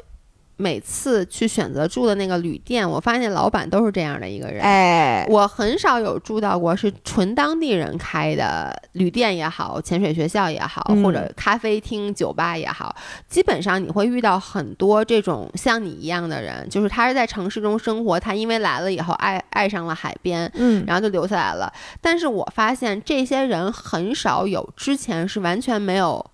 [0.59, 4.63] 每次去选择住的那个旅店，我发现老板都是这样的一个人。
[4.63, 12.95] 哎，我很少有住到过是纯当地人开的旅店也好，潜水学校也好，或者咖啡厅、酒吧也好，
[13.29, 21.71] 基本上你会遇到很多这种像你一样的人，就是他是在城市中生活，他因为来了以后爱爱上了海边，嗯，然后就留下来了。
[22.01, 26.25] 但是我发现这些人很少有之前是完全没有。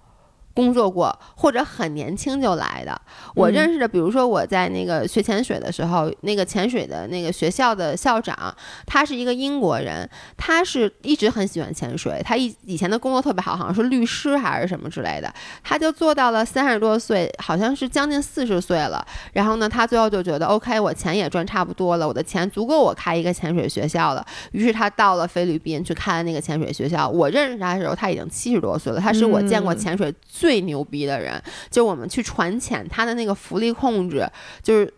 [0.55, 3.01] 工作过或者很年轻就来的，
[3.35, 8.55] 我认识的，比如说我在那个学潜水的时候，那个潜水的那个学校的校长，
[8.87, 19.05] 他是一个英国人，他是一直很喜欢潜水，他以以前的工作特别好，好像是律师还是什么之类的，他就做到了三十多岁，好像是将近四十岁了。
[19.33, 24.25] 然后呢，他最后就觉得，OK，我钱也赚差不多了，我的钱足够我开一个潜水学校了。
[24.53, 27.09] 于是他到了菲律宾去开那个潜水学校。
[27.09, 30.13] 我认识他的时候，他已经七十多岁了，他是我见过潜水。
[30.43, 31.41] 最牛逼的人，
[31.71, 34.29] 就我们去传潜，他的那个浮力控制
[34.61, 34.93] 就是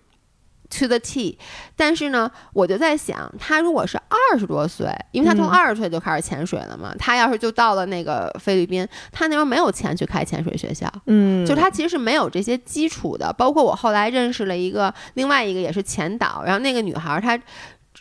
[0.71, 1.39] to the T。
[1.77, 13.31] 但是呢，我就在想，他如果是二十多岁，因为他从二十岁就开始潜水了嘛，他要是就到了那个菲律宾，他那时候没有钱去开潜水学校，嗯，就他其实是没有这些基础的。
[13.35, 17.39] 包括我后来认识了一个另外一个也是潜导，然后那个女孩她。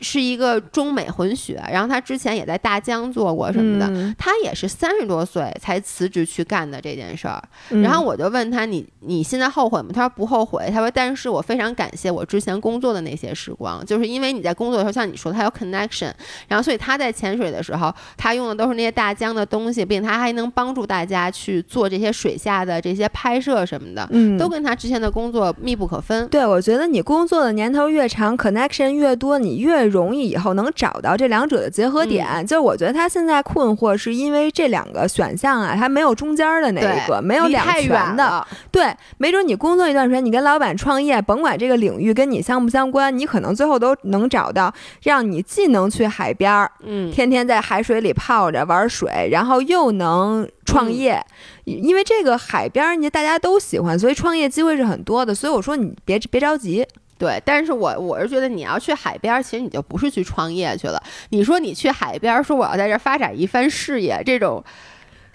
[0.01, 7.41] 是一个中美混血，然后他之前也在大疆做过什么的，他也是三十多岁才辞职去干的这件事儿。
[7.69, 16.11] 然后我就问他：“你你现在后悔吗？”他说：“不后悔。”他说：“但是我非常感谢我之前工作的那些时光，就是因为你在工作的时候，像你说，他有 connection，
[16.47, 26.27] 然后所以他在潜水的时候，他用的都是那些大疆的东西，并且他还能帮助大家去做这些水下的这些拍摄什么的，嗯，都跟他之前的工作密不可分。
[26.29, 29.82] 对，我觉得你工作的年头越长，connection 越多，你越。
[29.85, 38.45] 容易以后能找到这两者的结合点，就是我觉得他现在困惑是因为这两个选项啊，他没有中间的那一个，没有两全的。
[38.71, 44.73] 对，没准你工作一段时间，你跟老板创业，甭管这个领域跟你相不相关，你可能最后都能找到
[45.03, 51.23] 让你既能去海边儿，嗯，天天在海水里泡着玩水，然后又能创业，
[51.65, 55.33] 因为这个海边儿你大家都喜欢，所以创业机会是很多的。
[55.33, 56.85] 所以我说你别别着急。
[57.23, 61.01] 对，但是我我是觉得你要去海边，其实你就不是去创业去了。
[61.29, 64.61] 你说你去海边，说我要在这发展一番事业，这种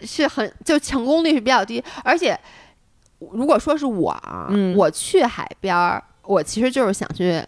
[0.03, 1.83] 是很就成功率是比较低。
[2.05, 2.39] 而且
[3.19, 5.75] 如果说是我啊，我去海边，
[6.25, 7.43] 我其实就是想去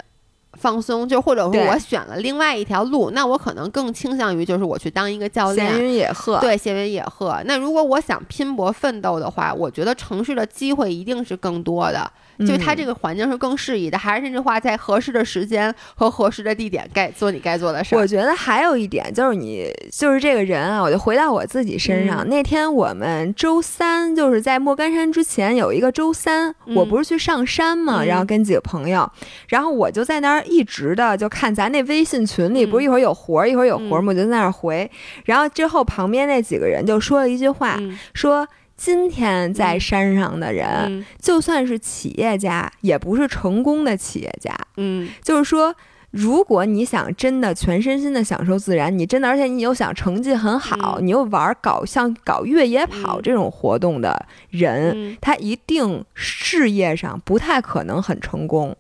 [0.61, 6.39] 放松，就或者说我选了另外一条路，那我可能更倾向于就是我去当一个教练，闲云野鹤。
[6.41, 7.41] 对，闲云野鹤。
[7.47, 12.11] 那如果我想拼搏奋斗的话，我觉得城市的机会一定是更多的。
[12.47, 17.99] 就它这个环境是更适宜的，还是那句话，在合适的时间和合适的地点，该做你该做的事儿。
[17.99, 22.27] 我觉得还有一点就是你就是这个人啊，我就回到我自己身上。
[22.27, 29.07] 那天我们周三就是在莫干山之前有一个周三，我不是去上山嘛，然后跟几个朋友，
[29.49, 34.91] 然后我就在那儿一直的就看咱那微信群里，不是一会儿有活儿，一会儿有活儿嘛，我就在那儿回。
[35.25, 37.81] 然后之后旁边那几个人就说了一句话，
[38.13, 38.47] 说。
[38.83, 44.57] 今天在山上的人，就算是企业家，也不是成功的企业家。
[44.79, 45.75] 嗯，就是说，
[46.13, 58.75] 如果你想真的全身心的享受自然，你真的，而且你又想成绩很好，你又玩搞像搞越野跑这种活动的人，他一定事业上不太可能很成功，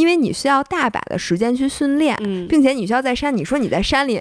[0.00, 2.16] 因为你需要大把的时间去训练，
[2.48, 4.20] 并且你需要在山，你说你在山里。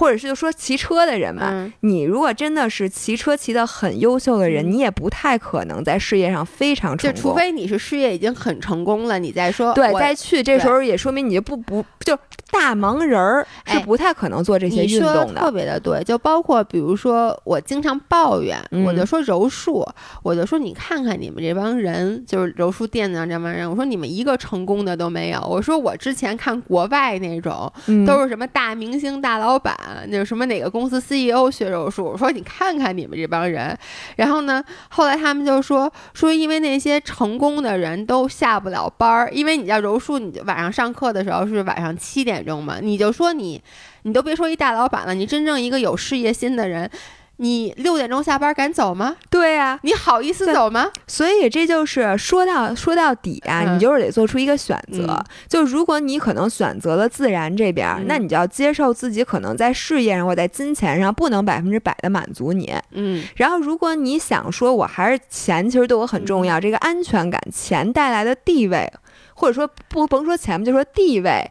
[0.00, 7.14] 或者是就说骑车的人嘛，你如果真的是骑车骑得很优秀的人，你也不太可能在事业上非常成功。
[7.14, 12.18] 就除非你是事业已经很成功了，你再说对再去，这时候也说明你就不不就
[12.50, 15.40] 大忙人儿是不太可能做这些运动的。
[15.40, 19.86] 特别的对，就包括比如说我经常抱怨，我就说柔术，
[20.22, 25.40] 我就说你看看你们这帮人，就是柔术店的这帮人，我说你们一个成功的都没有。
[25.46, 27.70] 我说我之前看国外那种
[28.06, 29.76] 都是什么大明星大老板。
[30.08, 32.04] 那什么哪个公司 CEO 学柔术？
[32.04, 33.76] 我说你看看你们这帮人，
[34.16, 43.60] 然后呢，后来他们就说说，因为那些成功的人都下不了班儿，因为你叫柔术，你晚上上课的时候是晚上七点钟嘛，你就说你，
[44.02, 46.90] 你都别说一大老板了，你真正一个有事业心的人。
[47.42, 49.16] 你六点钟下班敢走吗？
[49.30, 50.90] 对呀，你好意思走吗？
[51.06, 55.18] 所以这就是说到说到底啊，你就是得做出一个选择。
[55.48, 62.74] 就如果你可能选择了自然这边，那你就要接受自己可能在事业上或在金钱上不能百分之百的满足你。
[62.90, 68.92] 嗯，然后如果你想说我还是钱其实对我很重要，这个安全感、钱带来的地位，
[69.32, 71.50] 或者说不甭说钱吧，就说地位。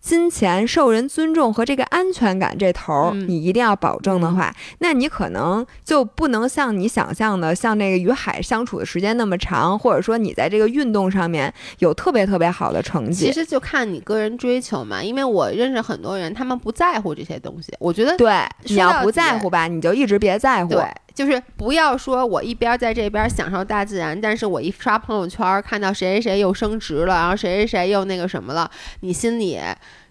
[0.00, 13.26] 金钱、受人尊重和这个安全感这头儿，嗯你一定要保证的话，那你可能就不能像你想象的，像那个与海相处的时间那么长，或者说你在这个运动上面有特别特别好的成绩。
[13.26, 17.72] 其实就看你个人追求嘛，因为我认识很多人，他们不在乎这些东西。
[17.78, 18.32] 我觉得对，
[18.64, 20.72] 你要不在乎吧，你就一直别在乎。
[20.72, 20.84] 对，
[21.14, 29.58] 就是不要说我一边在这边享受大自然，但是我一刷朋友圈看到谁谁谁又升职了，然后谁谁谁又那个什么了，你心里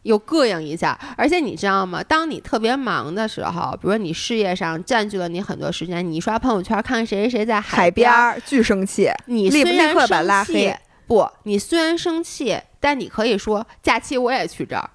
[0.03, 0.97] 又膈应一下。
[1.17, 2.03] 而且你知道吗？
[2.03, 8.11] 当你特别忙的时候，比如说你事业上占据了你很多时间，你一刷朋友圈看谁谁谁在海边
[8.45, 10.77] 巨生气，你立虽然立刻把生气拉黑，
[11.07, 14.89] 不，你虽然生气，但你可以说假期我也去这儿。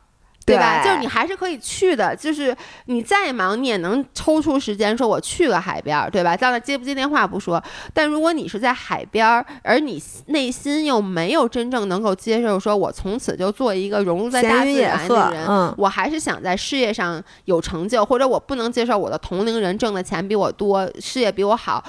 [0.46, 0.82] 对吧？
[0.82, 2.54] 对就是你还是可以去的，就是
[2.86, 6.36] 你再忙，你也能抽出时间说我去个海边儿，对吧？
[6.36, 21.82] 到那接不接电话不说，但如果你是在海边儿，而你内心又没有真正能够接受，说我从此就做一个融入在大自然的，人，嗯，我还是想在事业上有成就，或者我不能接受我的同龄人挣的钱比我多，事业比我好。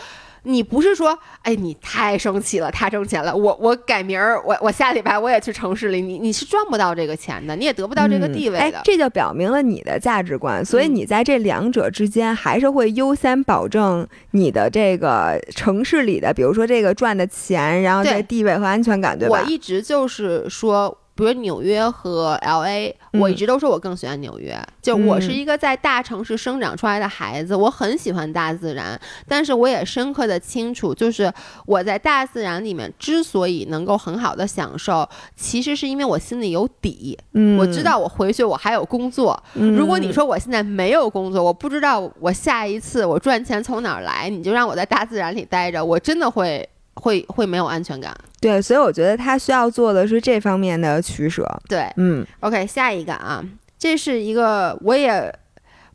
[0.46, 8.60] 你不是说，哎，你太生气了，太挣钱了，我我改名儿，我我下礼拜我也去城市里，你你是赚不到这个钱的，你也得不到这个地位的。
[8.60, 19.41] 哎，这就表明了你的价值观，所以嗯你在这两者之间还是会优先保证你的这个城市里的，比如说这个赚的钱，然后这对地位和安全感，对吧？
[19.41, 24.59] 我一直就是说，比如纽约和 L A，、嗯我一直都说我更喜欢纽约。
[24.82, 31.32] 就我是嗯一个在大城市生长出来的孩子，我很喜欢大自然，但是我也深刻的清楚，就是
[31.66, 39.41] 我在大自然里面之所以能够很好的享受，其实是因为我心里有底，嗯，我知道我回去我还有工作。
[39.53, 48.16] 嗯，如果你说我现在没有工作，我不知道我下一次我赚钱从哪儿来，你就让我在大自然里待着，我真的会会会没有安全感。
[48.41, 51.46] 对，所以我觉得他需要做的是这方面的取舍。
[51.68, 53.43] 对，嗯 OK，下一个啊，
[53.78, 55.34] 这是一个我也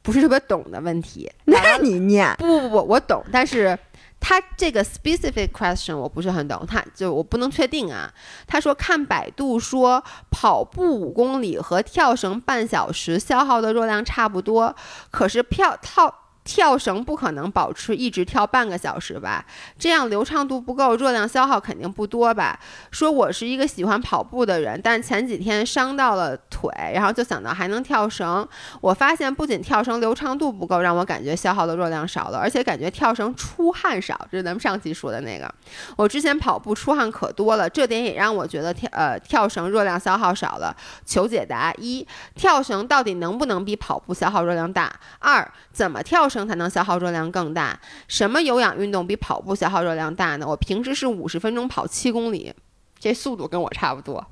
[0.03, 1.31] 不是特别懂的问题。
[1.45, 3.79] 那你念，不不不不，我懂，但是
[4.19, 8.13] 他这个 specific question 我不是很懂，他就我不能确定啊。
[8.47, 14.75] 他说看百度说跑步五公里和跳绳半小时消耗的热量差不多，
[15.11, 16.15] 可是跳跳。
[16.51, 19.45] 跳绳不可能保持一直跳半个小时吧？
[19.79, 22.59] 这样流畅度不够，热量消耗肯定不多吧？
[22.91, 28.45] 说我是一个喜欢跑步的人，但前几天伤到了腿，然后就想到还能跳绳。
[28.81, 35.49] 我发现不仅跳绳流畅度不够，让我感觉消耗的热量少了，而且感觉跳绳出汗少，这是咱们上期说的那个。
[35.95, 40.77] 我之前跑步出汗可多了，这点也让我觉得跳呃跳绳热量消耗少了。
[41.07, 44.93] 求解答：一、跳绳到底能不能比跑步消耗热量大？
[45.21, 47.79] 二、怎么跳绳才能消耗热量更大？
[48.09, 50.47] 什么有氧运动比跑步消耗热量大呢？
[50.47, 52.53] 我平时是五十分钟跑七公里，
[52.99, 54.25] 这速度跟我差不多。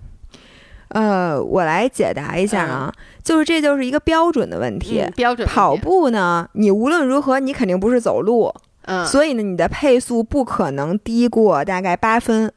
[0.88, 2.90] 呃，我来解答一下啊，
[3.22, 5.00] 就是这就是一个标准的问题。
[5.00, 8.54] 嗯、标准跑，步呢，你无论如何，你肯定不是走路，
[8.86, 12.50] 嗯，所以呢，你的配速不可能低过大概八分，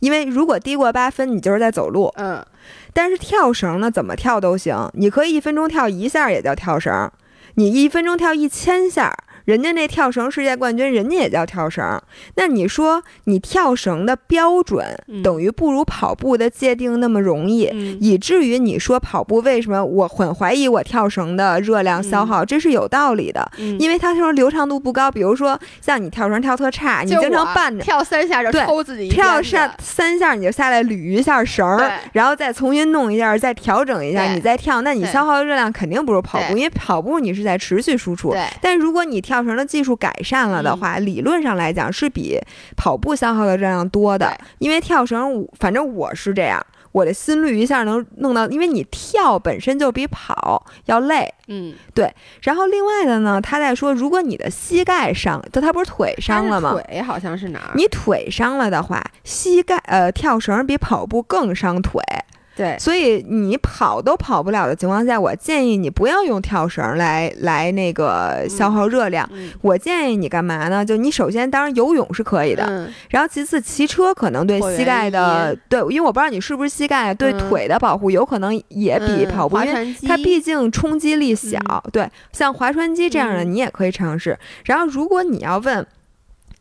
[0.00, 2.12] 因为如果低过八分，你就是在走路。
[2.16, 2.44] 嗯，
[2.92, 7.08] 但是跳绳呢，怎么跳都行，你可以一分钟跳一下也叫跳绳，
[7.58, 9.12] 你一分钟跳一千下。
[9.48, 11.82] 人家那跳绳世界冠军，人家也叫跳绳。
[12.34, 15.22] 那你说你跳绳的标准嗯。
[15.22, 17.96] 等于不如跑步的界定那么容易，嗯。
[17.98, 23.74] 以至于你说跑步为什么我很怀疑我跳绳的热量消耗，这是有道理的，嗯。
[23.80, 25.10] 因为它说流畅度不高。
[25.10, 27.82] 比如说像你跳绳跳特差，你经常我绊着。
[27.82, 29.40] 跳三下就对抽自己一跳
[29.78, 38.36] 三下你就下来捋一下绳儿，然后再重新弄一下，再调整一下，你再跳，那你消耗的热量肯定不如跑步，因为跑步你是在持续输出。
[38.60, 42.38] 但如果你跳绳的技术改善了的嗯话，理论上来讲是比
[42.76, 51.32] 跑步消耗的热量多的，因为跳绳，我反正我是这样，我的心率一下能弄到，因为你跳本身就比跑要累。
[51.48, 52.12] 嗯，对
[52.42, 56.72] 然后另外的呢，他在说，如果你的膝盖伤，就他不是腿伤了吗？
[56.72, 57.70] 腿好像是哪儿？
[57.74, 62.02] 你腿伤了的话，膝盖呃跳绳比跑步更伤腿，
[62.58, 69.28] 对，所以你跑都跑不了的情况下，我建议你不要用跳绳来来那个消耗热量。
[69.32, 69.50] 嗯。
[69.62, 70.84] 我建议你干嘛呢？
[70.84, 72.92] 就你首先，当然游泳是可以的，嗯。
[73.10, 79.56] 然后其次骑车可能对膝盖的对，因为我不知道你是不是膝盖对嗯腿的保护有可能也比嗯跑步，
[80.06, 81.58] 它毕竟冲击力小，
[81.92, 83.52] 对，像划船机这样的嗯。
[83.52, 84.36] 你也可以尝试。
[84.64, 85.86] 然后，如果你要问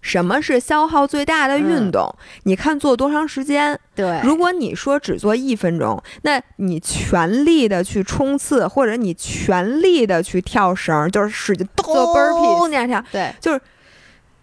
[0.07, 1.91] 什么是消耗最大的运嗯。
[1.91, 2.09] 动，
[2.43, 3.77] 你看做多长时间。
[3.93, 13.59] 对，如果你说只做一分钟，那你全力的去冲刺，或者你全力的去跳绳，就是使劲做咚 burpees 那样跳，对，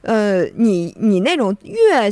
[0.02, 2.10] 呃，你你那种越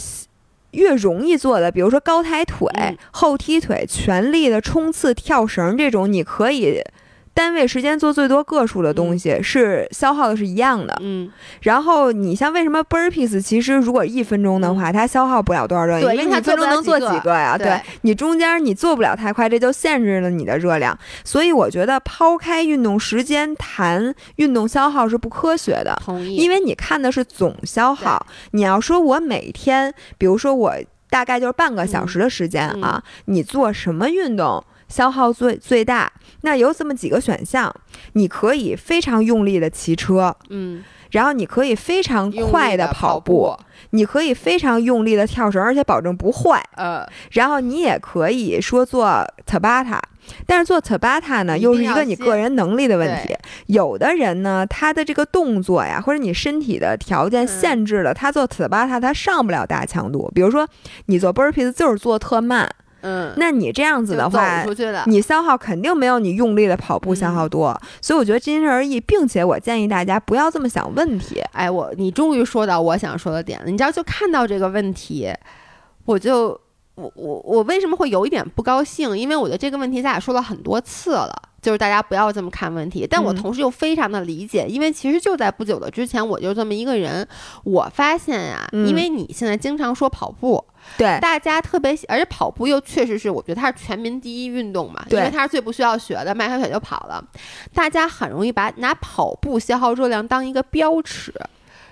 [0.71, 2.67] 越容易做的，比如说高抬腿、
[3.11, 6.83] 后踢腿、全力的冲刺、跳绳这种，你可以。
[7.35, 11.31] 单位时间做最多个数的东西是消耗的是一样的，嗯，
[11.63, 17.57] 然后你像为什么 burpees 其实如果一分钟的话，它消耗不了多少热量，因为你一分钟能做几个呀？
[17.57, 20.97] 对你中间你做不了太快，这就限制了你的热量。
[21.25, 26.37] 所以我觉得抛开运动时间谈运动消耗是不科学的，同意。
[26.37, 30.75] 因为你看的是总消耗，你要说我每天，比如说我
[31.09, 34.63] 大概就是半个小时的时间啊，你做什么运动？
[34.93, 36.13] 消耗最最大，
[36.43, 37.75] 那有这么几个选项，
[38.13, 43.57] 你可以非常用力的骑车，嗯，然后你可以非常快的跑步，
[43.91, 49.99] 你可以非常用力的跳绳，而且保证不坏，呃，然后你也可以说做 Tabata，
[50.47, 53.35] 但是做 Tabata 呢，又是一个你个人能力的问题，
[53.69, 60.69] 有的人呢，他的这个动作呀，或者你身体的条件限制了他做 Tabata，他上不了大强度，比如说
[61.07, 62.71] 你做 Burpees 就是做特慢。
[63.03, 64.65] 嗯，那你这样子的话，
[65.07, 71.43] 你消耗肯定没有你用力的跑步消耗多，所以我觉得因人而异，并且我建议大家不要这么想问题。
[71.53, 75.33] 哎，我你终于说到我想说的点了，你知道，就看到这个问题，
[76.05, 76.59] 我就
[76.95, 79.19] 我我我为什么会有一点不高兴？
[79.19, 81.51] 因为我觉得这个问题咱俩说了很多次了。
[81.63, 87.25] 就是大家不要这么看问题，但我同时又非常的理解，因为其实就在不久的之前，我就这么一个人。
[87.63, 90.65] 我发现呀，因为你现在经常说跑步，
[90.99, 97.25] 对，大家特别喜，而且跑步又确实是，我觉得它是全民第一运动嘛，因为它是最不需要学的，迈开腿就跑了。
[97.73, 101.33] 大家很容易把拿跑步消耗热量当一个标尺。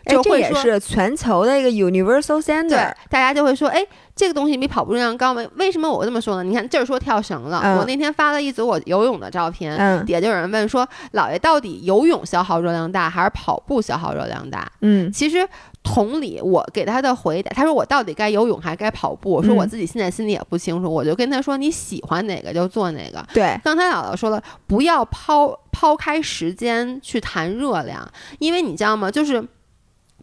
[0.05, 3.85] 这也是全球的一个 universal standard，大家就会说，哎，
[4.17, 5.43] 这个东西比跑步热量高吗？
[5.57, 6.43] 为什么我这么说呢？
[6.43, 9.77] 你看，就是说跳绳了，我那天发了一组我游泳的照片，
[10.07, 14.71] 底下就有人问说，老爷到底游泳消耗热量大还是跑步消耗热量大？
[14.81, 15.47] 嗯，其实
[15.83, 19.31] 同理，我给他的回答，他说我到底该游泳还是该跑步？
[19.31, 23.25] 我说我自己现在心里也不清楚，我就跟他说，你喜欢哪个就做哪个。
[23.35, 28.07] 对，刚才姥姥说了，不要抛抛开时间去谈热量，
[28.39, 29.11] 因为你知道吗？
[29.11, 29.47] 就是。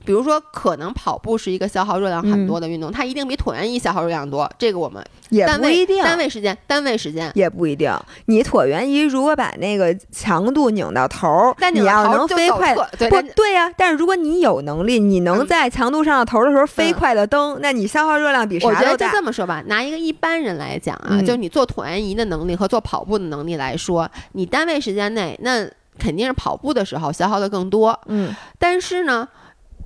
[0.06, 4.50] 比如说，可能跑步是一个消耗热量很多的运动，它一定比椭圆仪消耗热量多。
[4.58, 6.02] 这个我们也不一定。
[6.04, 7.94] 单位时间，单位时间也不一定。
[8.28, 13.70] 你椭圆仪如果把那个强度拧到头儿，你要能飞快，不对呀。
[13.78, 18.80] 但是如果你有能力，你能在强度上到头的时候飞快的蹬，那你消耗热量比啥都大。
[18.80, 25.68] 我觉得就这么说吧，拿一个一般人来讲啊，就是你做椭圆仪的能力和做跑步的能力来说，你单位时间内那
[26.00, 28.00] 肯定是跑步的时候消耗的更多。
[28.06, 29.28] 嗯，但是呢。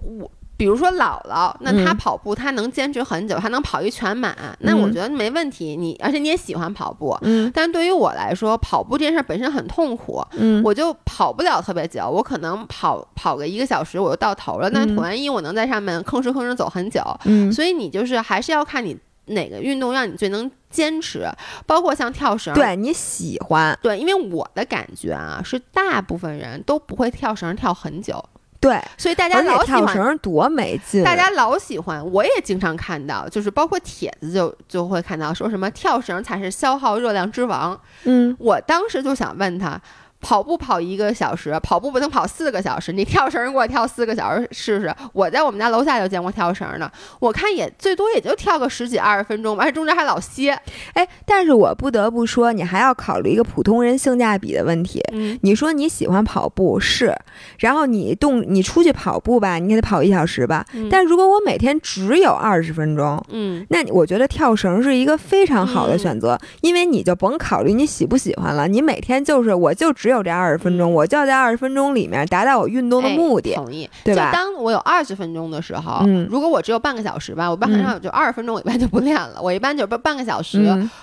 [0.02, 5.76] 我比如说姥姥，那她跑步，她能坚持很久，她能跑一全马，那我觉得没问题。
[5.76, 14.70] 你而且你也喜欢跑步，嗯，但对于我来说，跑步这件事本身很痛苦，嗯，我就跑不了特别久，我可能跑跑个一个小时我就到头了。
[14.70, 18.95] 那椭圆仪我能在上面吭哧吭哧走很久，嗯，所以你就是还是要看你
[19.26, 21.28] 哪个运动让你最能坚持，
[21.66, 28.24] 包括像跳绳，对你喜欢，对，因为我的感觉啊，是大部分人都不会跳绳跳很久。
[28.62, 31.03] 对，所以大家老喜欢跳绳多没劲。
[31.03, 37.78] 大家老喜欢，我也经常看到，就是包括帖子就就会看到说什么跳绳才是消耗热量之王。
[38.03, 39.82] 嗯，我当时就想问他。
[40.22, 42.93] 跑步跑一个小时，跑步不能跑四个小时。
[42.93, 44.93] 你跳绳给我跳四个小时试试。
[45.13, 50.57] 我在我们家楼下就见过跳绳的，我看也最多也就跳个十几二十分钟吧，而且中间还老歇。
[50.93, 55.03] 哎，但是我不得不说，你还要考虑一个普通人性价比的问题。
[55.11, 57.15] 嗯，你说你喜欢跑步是，
[57.57, 60.63] 然后你动你出去跑步吧，你给他跑一小时吧。
[60.91, 70.11] 但如果我每天只有二十分钟，嗯，那我觉得跳绳是一个非常好的选择，因为你就甭考虑你喜不喜欢了，你每天就是我就只。
[70.12, 74.32] 有这二十分钟，我就要在二十分钟里面达到我运动的目的，同意，对吧？
[74.32, 79.39] 就当我有二十分钟的时候，嗯，如果我只有半个小时吧，我一般很少就二十分钟，我一般就不练了。
[79.43, 80.59] 我一般就是半半个小时，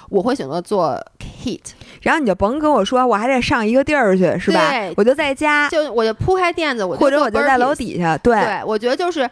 [0.08, 0.96] 我会选择做
[1.42, 1.60] heat，
[2.02, 4.72] 然后你就甭跟我说我还得上一个地儿去，是吧？
[4.96, 9.28] 我就在家，就我就铺开垫子，我或者我就在楼底下，对，我觉得就是。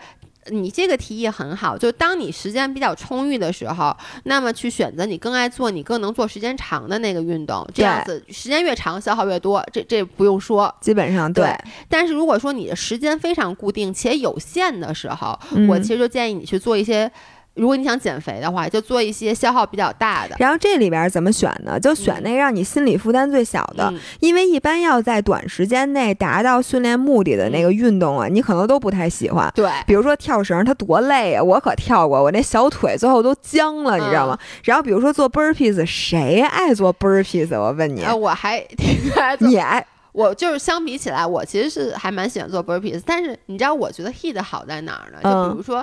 [0.50, 11.54] 你这个提议很好，就当你时间比较充裕的时候，那么去选择你更爱做、你更能做时间长的那个运动，这样子时间越长消耗越多，这这不用说，基本上对。
[11.88, 15.38] 但是如果说你的时间非常固定且有限的时候，
[15.68, 17.10] 我其实就建议你去做一些。
[17.56, 20.36] 如果你想减肥的话，就做一些消耗比较大的。
[20.38, 21.80] 然后这里边怎么选呢？
[21.80, 29.50] 就选那个让你心理负担最小的，因为一般要在短时间内达到训练目的的那个运动啊，你可能都不太喜欢。
[29.54, 31.42] 对，比如说跳绳，它多累啊！
[31.42, 34.38] 我可跳过，我那小腿最后都僵了，你知道吗？
[34.64, 37.58] 然后比如说做 burpees，谁爱做 burpees？
[37.58, 39.48] 我问你，我还挺爱做。
[39.48, 39.82] 你爱？
[40.12, 45.18] 我就是相比起来，我其实是还蛮喜欢做 burpees，但是你知道我觉得 heat 好在哪儿呢？
[45.22, 45.82] 就比如说。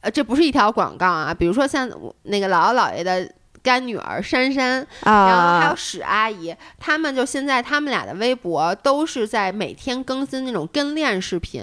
[0.00, 1.90] 呃，这不是一条广告啊，比如说像
[2.22, 3.30] 那个姥姥姥爷的。
[3.62, 11.62] 干女儿珊珊，然后还有史阿姨，他们就现在他们俩的微博都是在每天更新那种跟练视频，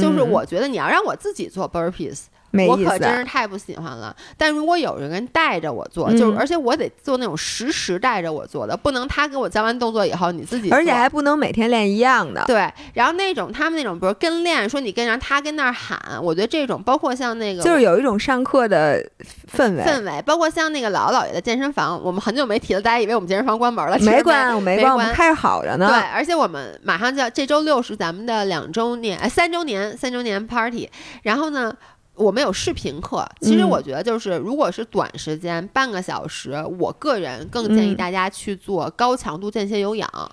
[0.00, 2.22] 就是我觉得你要让我自己做 burpees。
[2.68, 4.14] 我可真是太不喜欢了。
[4.36, 12.44] 但如果有人带着我做，就是而且我得做那种实时带着我做的，不能他给我教完动作以后你自己，而且还不能每天练一样的。
[12.46, 19.02] 对，然后那种他们那种，比如跟练，说你跟着他跟那儿喊，我觉得这种包括像那个，就是有一种上课的
[19.52, 19.82] 氛围。
[19.82, 25.88] 氛围，包括像那个老姥姥爷的健身房，我们很久没提了，大家以为我们健身房关门了，没关，我没关，我们开着好着呢。
[25.88, 30.88] 对，而且我们马上就要这周六是咱们的两周年，哎，三周年，三周年 party，
[31.22, 31.74] 然后呢。
[32.16, 40.10] 我们有视频课，其实我觉得就是，如果是短时间半个小时，我个人更建议大家去做高强度间歇有氧。
[40.14, 40.28] 嗯，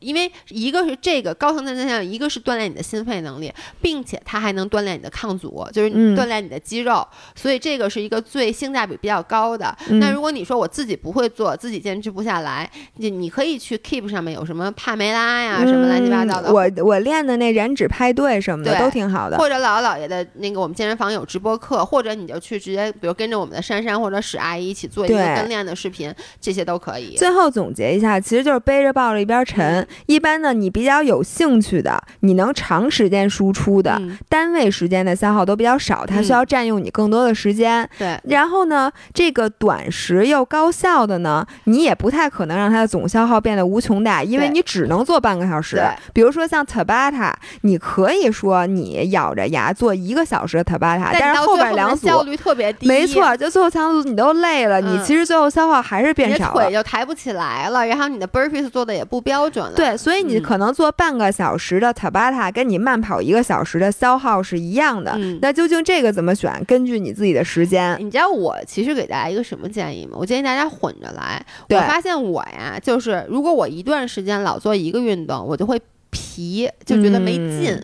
[0.00, 9.76] 因为一个是这个高层次项，一个是锻炼你的心肺能力，并且它还能锻炼你的抗阻，就是锻炼你的肌肉，所以这个是一个最性价比比较高的。
[10.00, 16.52] 那如果你说我自己不会做，自己坚持不下来，你你可以去 Keep 上面有什么帕梅拉呀，什么乱七八糟的。
[16.52, 19.38] 我我练的那燃脂派对什么的都挺好的。
[19.38, 27.16] 或者姥姥姥爷的那个我们健身房有直播课，或者你就去直接，比如跟着我们的珊珊或者史阿姨一起做一个跟练的视频，这些都可以。
[27.16, 29.86] 最后总结一下，其实就是背着抱着一边沉。
[30.06, 37.88] 一般呢，你比较有兴趣的，你能长时间输出的，单位时间的消耗都比较少，它需要占用你更多的时间。
[37.96, 38.20] 对。
[38.24, 45.80] 然后呢，这个短时又高效的呢，你也不太可能让它的总消耗变得无穷大，因为你只能做半个小时。
[46.12, 52.86] 比如说像 Tabata，你可以说你咬着牙做一个小时的 Tabata，但是后边两组效率特别低。
[52.86, 59.72] 没错，就最后强组你都累了，你其实最后消耗还是变少了，腿就抬不起来了，然后你的 burpees 做的也不标准了。
[59.74, 59.96] 对。
[59.96, 65.18] 所以你可能做半个小时的 Tabata，跟你慢跑一个小时的消耗是一样的。
[65.42, 66.64] 那究竟这个怎么选？
[66.66, 67.96] 根据你自己的时间。
[67.98, 70.16] 你知道我其实给大家一个什么建议吗？
[70.18, 71.44] 我建议大家混着来。
[71.68, 75.80] 我发现我呀，就是如果我一段时间老做一个运动，我就会
[76.10, 77.82] 疲，就觉得没劲。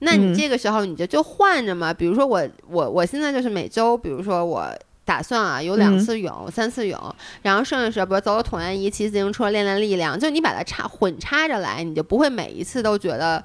[0.00, 1.92] 那你这个时候你就就换着嘛。
[1.92, 4.68] 比如说我我我现在就是每周，比如说我。
[5.04, 6.98] 打算啊，有两次泳，三次泳，
[7.42, 13.44] 然后剩下时比如走走椭圆仪，骑自行车练练力量，就你把它插混插着来，你就不会每一次都觉得。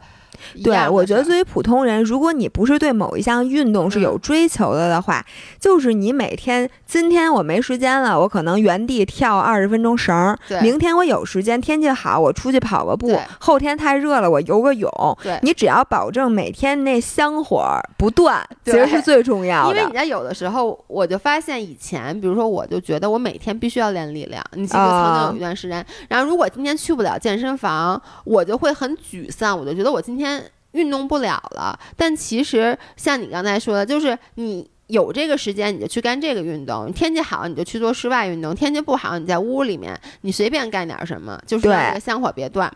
[0.63, 5.25] 对，我觉得作为普通人，如果你不是对某一项运动是有追求的的话，
[5.59, 14.89] 就是你每天，今天我没时间了，我可能原地跳二十分钟绳儿；明天我有时间，天气好，我出去跑个步；后天太热了，我游个泳。
[15.23, 19.75] 对，你只要保证每天那香火不断，其实是最重要的。
[19.75, 24.43] 因为你在有的时候，我就发现以前，比如说，我就觉得我每天必须要练力量。
[24.53, 30.28] 你记得曾经有一段时间，然后如果今天去不了健身房，我就会很沮丧，我就觉得我今天。
[30.71, 42.71] 运动不了了，但其实像你刚才说的，就是你有这个时间，你就去干这个运动；天气好，你就去做室外运动；天气不好，你在屋里面，你随便干点什么，就是让这个香火别断。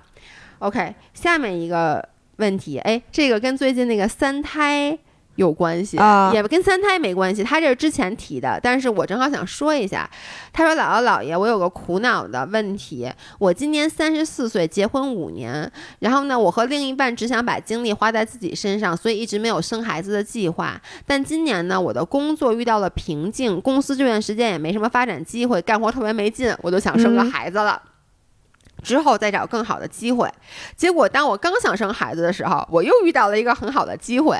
[0.59, 4.97] OK，下面一个问题，哎，这个跟最近那个三胎。
[5.35, 5.97] 有关系，
[6.31, 7.43] 也跟三胎没关系。
[7.43, 10.07] 他这是之前提的，但是我正好想说一下。
[10.51, 13.11] 他说：“姥姥姥爷，我有个苦恼的问题。
[13.39, 20.79] 我今年三十四岁，结婚五年，然后呢，我和另一半只想把精力花在自己身上，所以一直没有生孩子的计划。
[21.07, 27.81] 但今年呢，我的工作遇到了瓶颈，公司这段时间也没什么发展机会，干活特别没劲，我就想生个孩子了，
[28.83, 30.29] 之后再找更好的机会。
[30.75, 34.39] 结果当我刚想生孩子的时候，我又遇到了一个很好的机会。”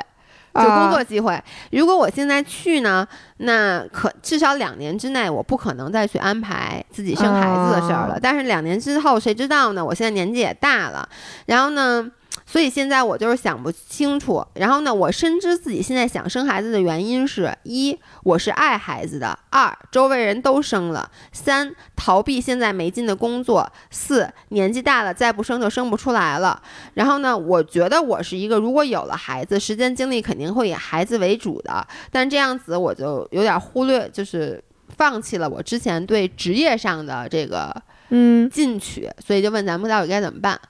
[0.54, 1.42] 就工作机会，
[1.72, 3.06] 如果我现在去呢，
[3.38, 8.18] 那可至少两年之内，我不可能再去安排自己生孩子的事儿了。
[8.20, 9.84] 但是两年之后，谁知道呢？
[9.84, 11.08] 我现在年纪也大了，
[11.46, 12.10] 然后呢？
[12.46, 26.62] 所以现在我就是想不清楚，然后呢，我深知自己现在想生孩子的原因是一，我是爱孩子的；二，周围人都生了；三，逃避现在没劲的工作；四，年纪大了再不生就生不出来了。
[26.92, 34.62] 然后呢，我觉得我是一个如果有了孩子，时间精力肯定会以孩子为主的，但这样子我就有点忽略，就是
[34.96, 37.74] 放弃了我之前对职业上的这个
[38.10, 40.60] 嗯进取，所以就问咱们到底该怎么办。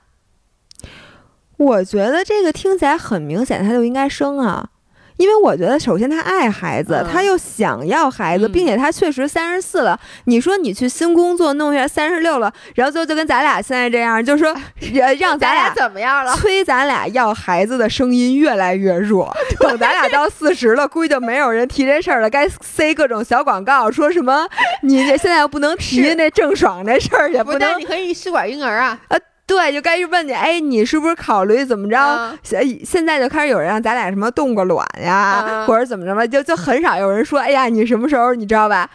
[1.57, 4.67] 我觉得这个听起来很明显，他就应该生啊，
[5.17, 9.97] 因为我觉得首先他爱孩子，他又想要孩子，并且他确实三十四了。
[10.25, 14.53] 你说你去新工作弄一下三十六了，然后最后就跟咱俩现在这样，就说
[15.17, 16.35] 让咱俩怎么样了？
[16.35, 19.33] 催咱俩要孩子的声音越来越弱。
[19.61, 24.45] 等咱俩到四十了，估计就没有人提这事儿了，该塞各种小广告，说什么
[24.81, 27.79] 你这现在又不能提那郑爽那事儿，也不能。
[27.79, 28.99] 你可以试管婴儿啊。
[29.07, 29.17] 呃。
[29.47, 31.97] 对，就开始问你，哎，你是不是考虑怎么着？
[32.43, 38.33] 现现在就开始有人让咱俩什么冻个卵呀，或者怎么着吧，就就很少有人说，哎呀，你什么时候？
[38.33, 38.89] 你知道吧？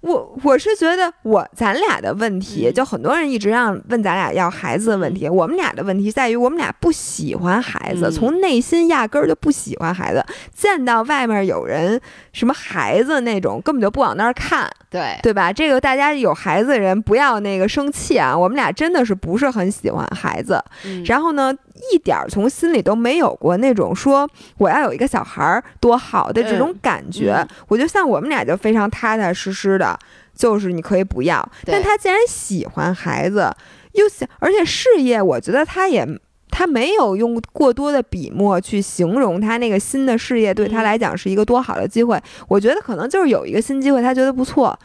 [0.00, 5.28] 我我是觉得，我咱俩的问题，就很多人一直让问咱俩要孩子的问题。
[5.28, 10.24] 我们俩的问题在于，我们俩不喜欢孩子，从内心压根儿就不喜欢孩子。
[10.54, 12.00] 见到外面有人
[12.32, 15.52] 什么孩子那种，根本就不往那儿看，对对吧？
[15.52, 18.36] 这个大家有孩子的人不要那个生气啊。
[18.36, 20.62] 我们俩真的是不是很喜欢孩子，
[21.04, 21.52] 然后呢？
[21.92, 29.98] 一点儿从心里都没有过那种说我要有一个小孩儿多好的这种感觉，我就像我们俩就非常踏踏实实的，
[30.34, 31.48] 就是你可以不要。
[31.64, 33.50] 但他既然喜欢孩子，
[33.92, 36.06] 又想而且事业，我觉得他也
[36.50, 42.20] 他没有用过多的笔墨去形容他那个新的事业对他来讲是一个多好的机会。
[42.48, 44.76] 我觉得可能就是有一个新机会，他觉得不错。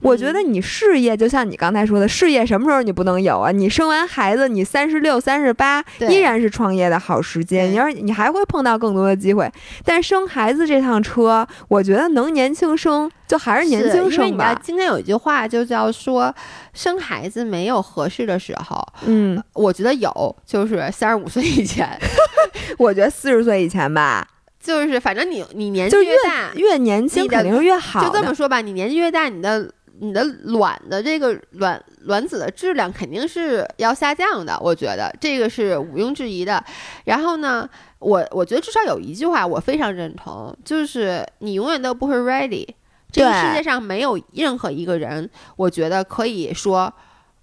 [0.00, 3.50] 我觉得你事业就像你刚才说的，事业什么时候你不能有啊？
[3.50, 7.70] 你生完孩子，你三十六、三十八依然是创业的好时间。
[7.70, 9.50] 你要你还会碰到更多的机会，
[9.84, 14.58] 但生孩子这趟车，我觉得能年轻生就还是年轻生吧。
[14.62, 16.32] 今天有一句话就叫说，
[16.72, 18.80] 生孩子没有合适的时候。
[19.04, 21.88] 嗯，我觉得有，就是三十五岁以前。
[22.78, 24.26] 我觉得四十岁以前吧。
[24.60, 28.04] 就是反正你你年纪越大，越年轻肯定是越好。
[28.04, 29.72] 就这么说吧，你年纪越大，你的。
[30.00, 36.62] 你的卵的这个卵卵子的质量肯定是要下降的，我觉得这个是毋庸置疑的。
[37.04, 37.68] 然后呢，
[37.98, 42.66] 我我觉得至少有一句话我非常认同，就是你永远都不会 ready。
[43.10, 46.92] 这个世界上没有任何一个人，我觉得可以说。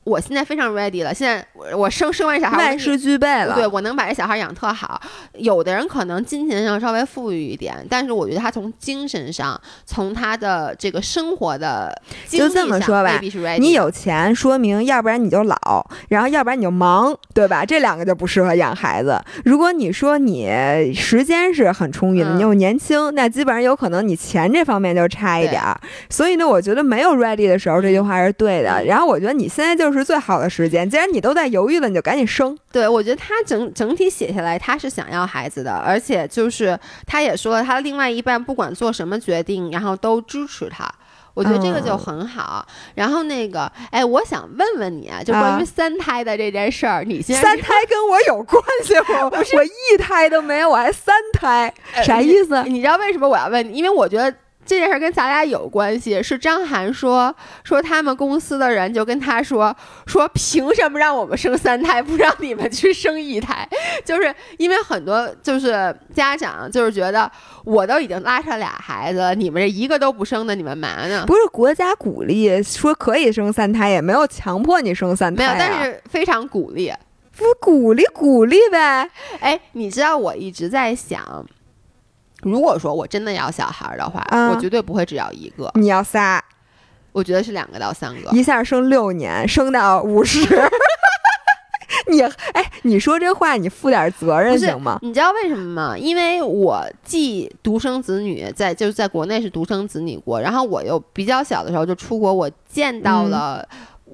[0.05, 1.43] 我现在非常 ready 了，现在
[1.75, 3.55] 我生生完小孩，万事俱备了。
[3.55, 5.01] 对，我能把这小孩养特好。
[5.33, 11.91] 有的人可能金钱上稍微富裕一点，但是我觉得他从精神上，从他的这个生活的
[12.29, 13.19] 就这么说吧，
[13.57, 17.65] 你有钱，说明要不然你就老，然后要不然你就忙，对吧？
[17.65, 19.19] 这两个就不适合养孩子。
[19.43, 25.75] 如果你说你时间是很充裕的，你又年轻，那基本上有可能你钱这方面就差一点儿。
[26.11, 28.85] 所以呢，我觉得没有 ready 的时候，这句话是对的。
[28.85, 29.94] 然后我觉得你现在就是。
[29.97, 30.89] 是最好的时间。
[30.89, 32.57] 既然你都在犹豫了，你就赶紧生。
[32.71, 40.89] 对，我觉得他整整体写下来，他是想要孩子的，而且就是他也说了，他另外一半不管做什么决定，然后都支持他。
[41.33, 42.65] 我觉得这个就很好。
[42.93, 49.29] 然后那个，哎，我想问问你啊，就关于三胎的这件事儿，你先三胎跟我有关系吗？
[49.31, 51.73] 我一胎都没有，我还三胎，
[52.05, 52.63] 啥意思？
[52.63, 53.77] 你知道为什么我要问你？
[53.77, 54.33] 因为我觉得。
[54.65, 59.75] 这件事跟咱俩有关系，是张涵说说他们公司的人就跟他说
[60.07, 63.67] 说凭什么让我们生三胎，不让你们去生一胎？
[64.03, 67.31] 就是因为很多就是家长就是觉得
[67.63, 71.23] 我都已经拉扯俩孩子，你们这一个都不生的，你们嘛呢？
[71.27, 76.91] 不是国家鼓励说可以生三胎，也没有强迫你生三胎，没有，但是非常鼓励，
[77.37, 79.09] 不鼓励鼓励呗？
[79.39, 81.45] 哎，你知道我一直在想。
[82.45, 85.71] 如果说我真的要小孩的话，我绝对不会只要一个。
[85.73, 86.39] 你要仨，
[87.11, 90.47] 我觉得是两个到三个，一下生六年，生到五十。
[92.07, 92.21] 你
[92.53, 94.99] 哎，你说这话，你负点责任行吗？
[95.01, 95.97] 你知道为什么吗？
[95.97, 103.67] 因为我既独生子女，在就是在国内是独生子女过，然后我又比较小的时候就出国，我见到了。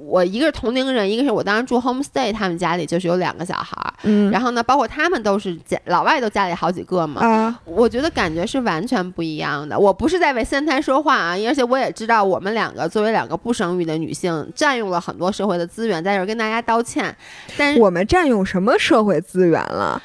[0.03, 9.77] 我一个是同龄人，一个是我当时住 homestay，他们家里就是有两个小孩儿，嗯，然后呢，包括他们都是家老外都家里好几个嘛，啊，我觉得感觉是完全不一样的。
[9.77, 17.15] 我不是在为三胎说话啊，而且我也知道我们两个作为两个不生育的女性，占用了很多社会的资源，在这跟大家道歉。
[17.55, 20.01] 但是我们占用什么社会资源了？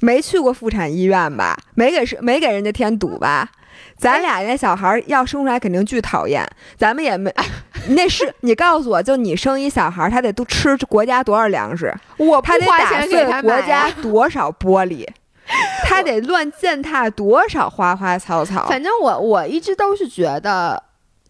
[0.00, 1.56] 没去过妇产医院吧？
[1.74, 3.48] 没给是没给人家添堵吧？
[3.96, 7.32] 咱俩那小孩要生出来肯定巨讨厌，咱们也没。
[7.94, 11.94] 那是你告诉我，就你生一小孩，他得都吃国家多少粮食？
[12.16, 15.06] 我他得打碎国家多少玻璃？
[15.84, 18.66] 他得乱践踏多少花花草草？
[18.68, 20.82] 反正我我一直都是觉得，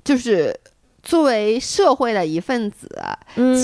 [0.03, 0.59] 就是
[1.03, 2.89] 作为社会的一份子，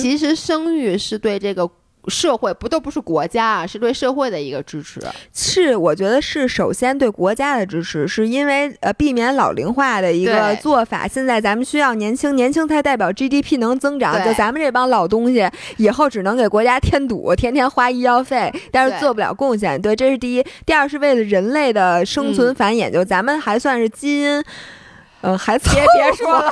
[0.01, 1.69] 其实生育是对这个。
[2.07, 5.01] 社会不都不是国家啊，是对社会的一个支持。
[5.33, 11.07] 是，我觉得是首先对国家的支持，是因为呃避免老龄化的一个做法。
[11.07, 14.23] 现在咱们需要年轻，年轻才代表 GDP 能增长。
[14.23, 19.81] 就咱们这帮老东西，以后只能给国家添堵，天天花医药费，但是做不了贡献。
[19.81, 20.45] 对，这是第一。
[20.65, 24.43] 第二是为了人类的生存繁衍，就咱们还算是基因，
[25.21, 26.51] 嗯，还别别说了。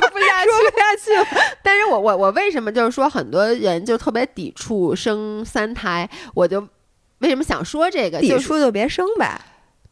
[0.00, 1.42] 说不下去，说不下去了。
[1.62, 6.08] 但是我我我为什么就是说很多人就特别抵触生三胎？
[6.34, 6.60] 我就
[7.18, 8.20] 为什么想说这个？
[8.20, 9.40] 抵触就别生呗。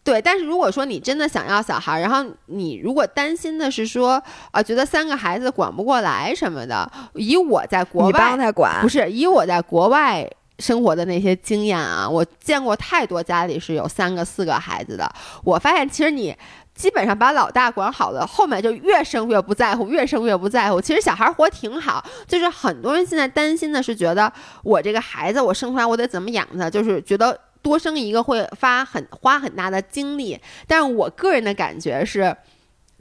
[0.04, 10.24] 对，但是如果说你真的想要小孩，然后你如果担心的是说啊，觉得三个孩子管不过来什么的，以我在国外，你帮他管，不是以我在国外
[10.60, 16.32] 生活的那些经验啊，我见过太多家里是有三个四个孩子的，我发现其实你
[16.76, 20.80] 基本上把老大管好了，后面就越生越不在乎，越生越不在乎。
[20.80, 27.36] 其实小孩活挺好，就是很多人现在担心的是觉得我这个孩子我生出来我得怎么养他，就是觉得。
[27.62, 32.36] 多生一个会花很花很大的精力，但是我个人的感觉是，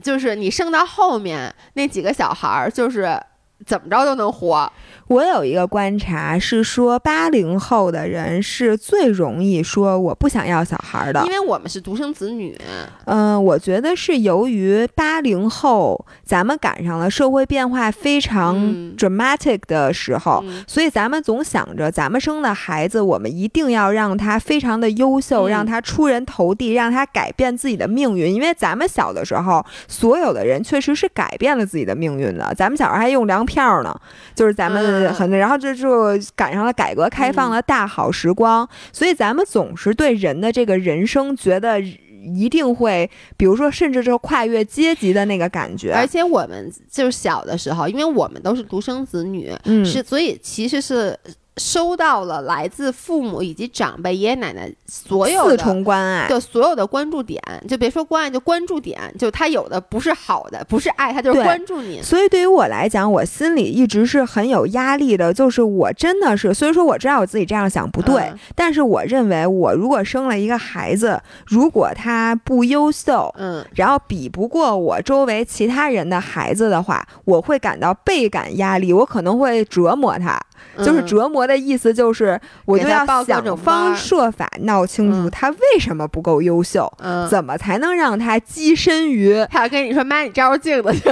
[0.02, 3.16] 就是你生到后面那几个小孩，就是
[3.64, 4.72] 怎么着都能活。
[5.08, 12.58] 我有一个观察是说，八零后的人是最容易说我不想要小孩的，因为我们是独生子女。
[13.04, 18.56] 嗯，我觉得是由于八零后咱们赶上了社会变化非常
[18.96, 28.34] dramatic 的时候，所以咱们总想着咱们生的孩子，我们一定要让他非常的优秀，让他出人头地，让他改变自己的命运。
[28.34, 32.52] 因为咱们小的时候，所有的人确实是改变了自己的命运的。
[32.56, 33.96] 咱们小时候还用粮票呢，
[34.34, 34.95] 就是咱们。
[35.12, 45.92] 很，然后这就赶上了改革开放的大好时光，所以咱们总是对人的这个人生觉得一定会，比如说，甚至就是跨越阶级的那个感觉。
[45.92, 49.52] 而且我们就是小的时候，因为我们都是独生子女，
[49.84, 51.18] 是所以其实是。
[51.56, 62.02] 收到了来自父母以及长辈、爷爷奶奶所有的四重关爱，就所有的关注点，就别说关爱，就关注点，就他有的不是好的，不是爱，他就是关注你。
[62.02, 80.38] 所以对于我来讲，我心里一直是很有压力的，就是我真的是，虽然说我知道我自己这样想不对，但是我认为我如果生了一个孩子，如果他不优秀，嗯，然后比不过我周围其他人的孩子的话，我会感到倍感压力，我可能会折磨他。
[80.78, 86.90] 就是折磨的意思，就是我就要想方设法闹清楚他为什么不够优秀，
[87.30, 89.44] 怎么才能让他跻身于？
[89.50, 91.00] 他要跟你说：“妈，你照照镜子去。”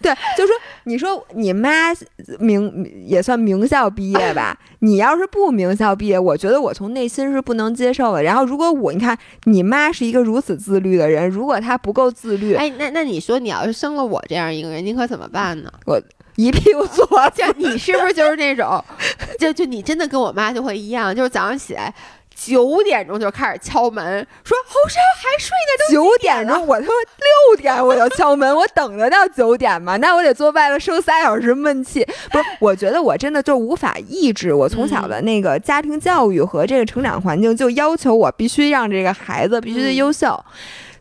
[0.00, 1.92] 对，就说你说你妈
[2.38, 4.56] 名也算名校毕业吧？
[4.80, 8.22] 你要是不名校毕业，我觉得我从内心是不能接受的。
[8.22, 15.70] 然后，如果我你看你妈是一个如此自律的人，如果她不够自律，哎，那那你说你要是生了我这样一个人，你可怎么办呢？
[15.86, 16.00] 我。
[16.36, 18.82] 一屁股坐， 就你是不是就是那种，
[19.38, 21.92] 就 就你真的跟我妈就会一样，就是早上起来
[22.34, 24.04] 九点钟就开始敲门，
[24.44, 29.96] 说侯山还睡呢，九点钟我他妈六点我就敲门，我等得到九点吗？
[29.96, 32.04] 那我得坐外头生仨小时闷气。
[32.30, 40.38] 不是，我觉得我真的就无法抑制，我从小的那个家庭教育和这个成长环境就要求我必须让这个孩子必须得优秀。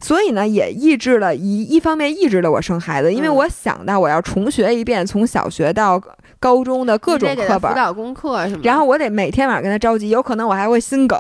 [0.06, 6.00] 所以呢，也抑制了一一方面抑制了我生孩子，因为我想到我要重学一遍从小学到
[6.40, 11.20] 高中的各种课本、辅导功课什么，然后我得每天晚上跟他着急，有可能我还会心梗，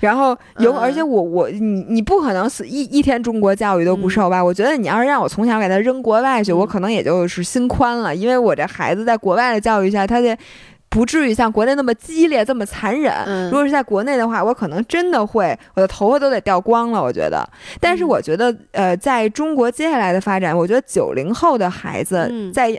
[0.00, 4.42] 然后有而且我我你你不可能是一一天中国教育都不受吧？
[4.42, 10.34] 我觉得你要是让我从小给他扔国外去，我可能也就是心宽了，因为我这孩子在国外的教育下，他得。
[10.92, 13.12] 不至于像国内那么激烈，这么残忍。
[13.46, 17.02] 如果是在国内的话，我可能真的会，我的头发都得掉光了。
[17.02, 17.48] 我觉得，
[17.80, 22.70] 但是我觉得，呃，在中国接下来的发展，我觉得九零后的孩子在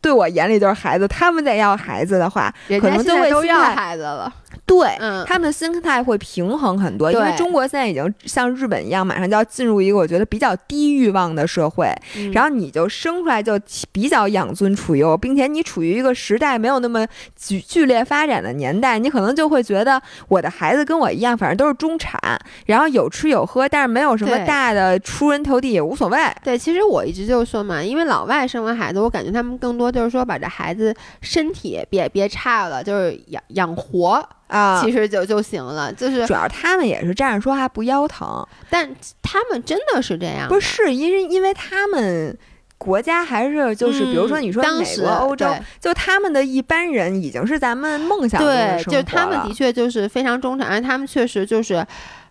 [0.00, 4.30] 对我眼里就是孩子，他们在要孩子的话，可能就会都要孩子了。
[4.68, 4.96] 对，
[5.26, 11.90] 他们的心态会平衡很多，因为中国现在已经像日本一样，马上就要进入一个我觉得比较低欲望的社会。
[12.32, 13.58] 然后你就生出来就
[13.90, 22.20] 比较养尊处优，并且你处于一个时代没有那么剧剧烈发展的年代，你可能就会觉得我的孩子跟我一样，反正都是中产，
[22.66, 26.18] 然后有吃有喝，但是没有什么大的出人头地也无所谓。
[26.44, 34.28] 对，其实我一直就说嘛，因为老外生完孩子，我感觉他们更多就是说把这孩子身体别别差了，就是养养活。
[34.48, 38.88] 啊，其实就就行了，就是主要他们也是站着说话不腰疼，但
[39.22, 42.36] 他们真的是这样，不是因为因为他们
[42.76, 51.86] 国家还是就是比如说你说美国、欧洲，就他们的一般人已经是咱们梦想对，就他们的确就是非常忠诚，而他们确实就是。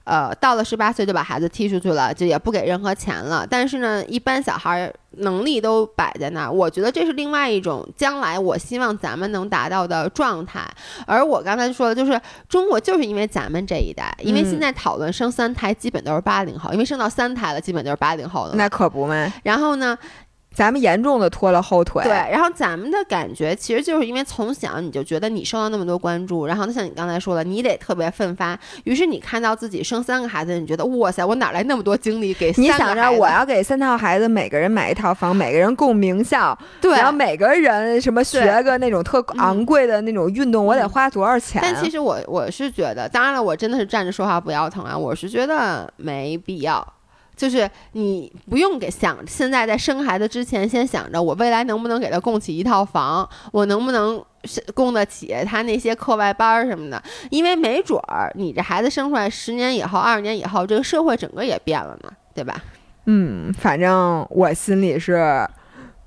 [0.08, 3.45] 呃，到了十八岁就把孩子踢出去了，就也不给任何钱了。
[3.45, 10.66] 但是呢，一般小孩能力都摆在那儿，我觉得这是另外一种将来我希望咱们能达到的状态。
[11.05, 18.53] 而我刚才说的，就是中国就是因为咱们这一代，因为现在讨论生三胎，基本都是八零后，因为生到三胎了，基本就是八零后了。
[18.55, 19.34] 那可不嘛。
[19.43, 19.97] 然后呢？
[20.58, 22.01] 咱们严重的拖了后腿。
[22.03, 32.51] 对，然后咱们的感觉其实就是因为从小你就觉得你受到那么多关注，然后像你刚才说的，你得特别奋发，于是你看到自己生三个孩子，你觉得哇塞，我哪来那么多精力给？
[32.58, 41.62] 你想着我要给三套孩子每个人买一套房，每个人供名校，对，然后每个人什么学个那种特昂贵的那种运动，我得花多少钱？
[41.62, 46.97] 但其实我我是觉得，当然了，我真的是站着说话不腰疼啊，我是觉得没必要。
[47.38, 54.21] 就是你不用给想，现在在生孩子之前，先想着我未来能不能给他供起一套房，我能不能
[54.73, 62.61] 供得起他那些课外班什么的，因为没准儿你这孩子生出来十年以后、二十年以后，这个社会整个也变了呢，对吧？
[63.05, 65.47] 嗯，反正我心里是。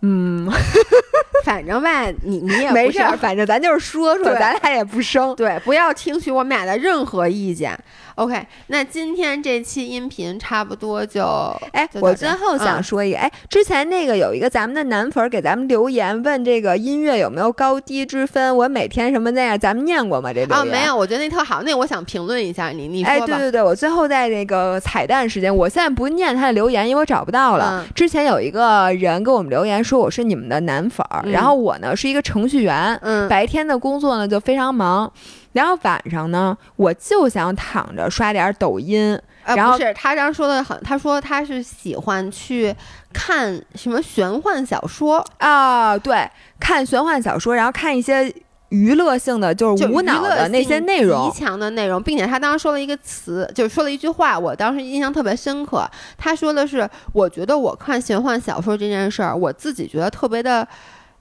[0.02, 0.50] 嗯，
[1.44, 7.78] 反正吧，你你也没事儿，反正咱就是说说，咱俩也不生，对，不要听取我们俩的任何意见。
[8.20, 11.24] OK，那今天这期音频差不多就，
[11.72, 20.32] 哎，我最后想说一个，哎，之前那个有一个咱们的男粉给咱们留言，问这个音乐有没有高低之分，我每天什么那样，咱们念过吗？
[20.34, 27.86] 这啊，没有，我觉得那特好，那我想评论一下你，你说哎，对对对，我最后在那个彩蛋时间，我现在不念他的留言，因为我找不到了。
[27.94, 29.80] 之前有一个人给我们留言。
[29.82, 35.10] 说我是你们的男粉儿，然后我呢是一个程序员，嗯白天的工作呢就非常忙，
[35.52, 39.20] 然后晚上呢我就想躺着刷点抖音。
[39.44, 42.74] 然后不是他刚说的很，他说他是喜欢去
[43.12, 48.32] 看什么玄幻小说啊，对，看玄幻小说，然后看一些。
[48.70, 55.84] 娱乐性的就是无脑的那些内容，极强的内容，并且他当时说了一个词，就是说了一句话，我当时印象特别深刻。
[56.16, 60.64] 他说的是：“我觉得我看玄幻小说这件事儿，我自己觉得特别的，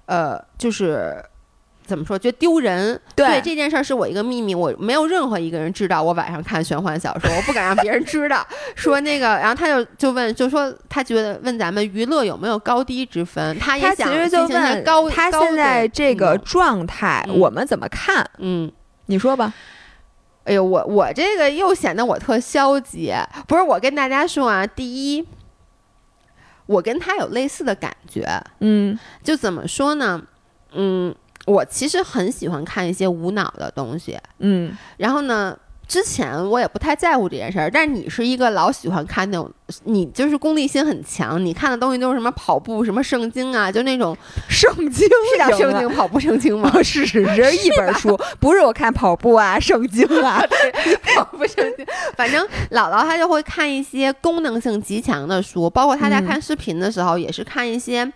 [0.05, 1.25] 呃，就是。”
[1.89, 2.17] 怎么说？
[2.17, 3.01] 觉得丢人。
[3.15, 6.01] 对这件事儿是我一个秘密，我没有任何一个人知道。
[6.01, 8.45] 我晚上看玄幻小说，我不敢让别人知道。
[8.75, 13.57] 说那个，然后他就就问，就说他觉得问咱们娱乐有没有高低之分？
[13.59, 18.25] 他也想就问高他现在这个状态，我们怎么看？
[18.37, 18.71] 嗯，
[19.07, 19.51] 你说吧。
[20.45, 23.13] 哎呦，我我这个又显得我特消极。
[23.47, 24.85] 不是，我跟大家说啊，第
[25.17, 25.27] 一，
[26.65, 28.25] 我跟他有类似的感觉。
[28.59, 30.21] 嗯，就怎么说呢？
[30.71, 31.13] 嗯。
[31.49, 39.51] 我其实很喜欢看一些无脑的东西，嗯，然后呢，之前我也不太在乎这件事儿，但是你是一个老喜欢看那种，
[39.85, 44.15] 你就是功利心很强，你看的东西都是什么跑步、什么圣经啊，就那种
[44.47, 46.71] 圣经是叫圣经跑步圣经吗？
[46.83, 50.43] 是是是一本书，不是我看跑步啊，圣经啊，
[51.15, 51.83] 跑步圣经，
[52.15, 58.11] 反正姥姥她就会看一些功能性极强的书，包括她在看视频的时候也是看一些。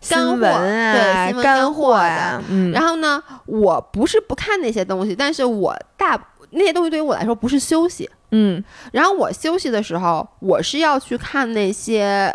[0.00, 6.18] 新闻啊，对新闻干货呀，嗯，然后呢，我不是不看那些东西，但是我大
[6.50, 12.34] 那些东西对于我来说不是休息，嗯，然后我休息的时候，我是要去看那些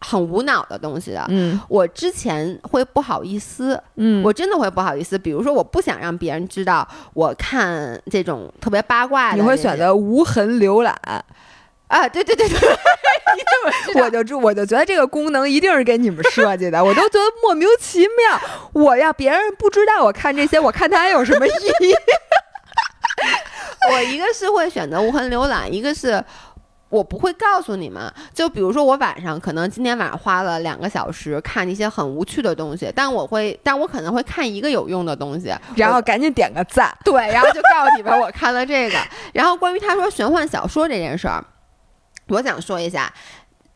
[0.00, 10.94] 很无脑的东西的，嗯，我之前会不好意思，嗯，我真的会不好意思，比如说我不想让别人知道我看这种特别八卦的，你会选择无痕浏览。
[11.88, 12.58] 啊，对对对对，
[14.02, 18.40] 我就就我就觉得这个功能一定是给你们设计的，我都觉得莫名其妙。
[18.72, 21.94] 我要别人不知道我看这些，我看它还有什么意义？
[23.92, 26.22] 我一个是会选择无痕浏览，一个是
[26.88, 28.12] 我不会告诉你们。
[28.34, 38.98] 就比如说我晚上可能今天晚上花了两个小时看一些很无趣的东西，但我会，但我可能会看一个有用的东西，然后赶紧点个赞，对，然后就告诉你们我看了这个。
[39.32, 41.44] 然后关于他说玄幻小说这件事儿。
[42.28, 43.12] 我想说一下，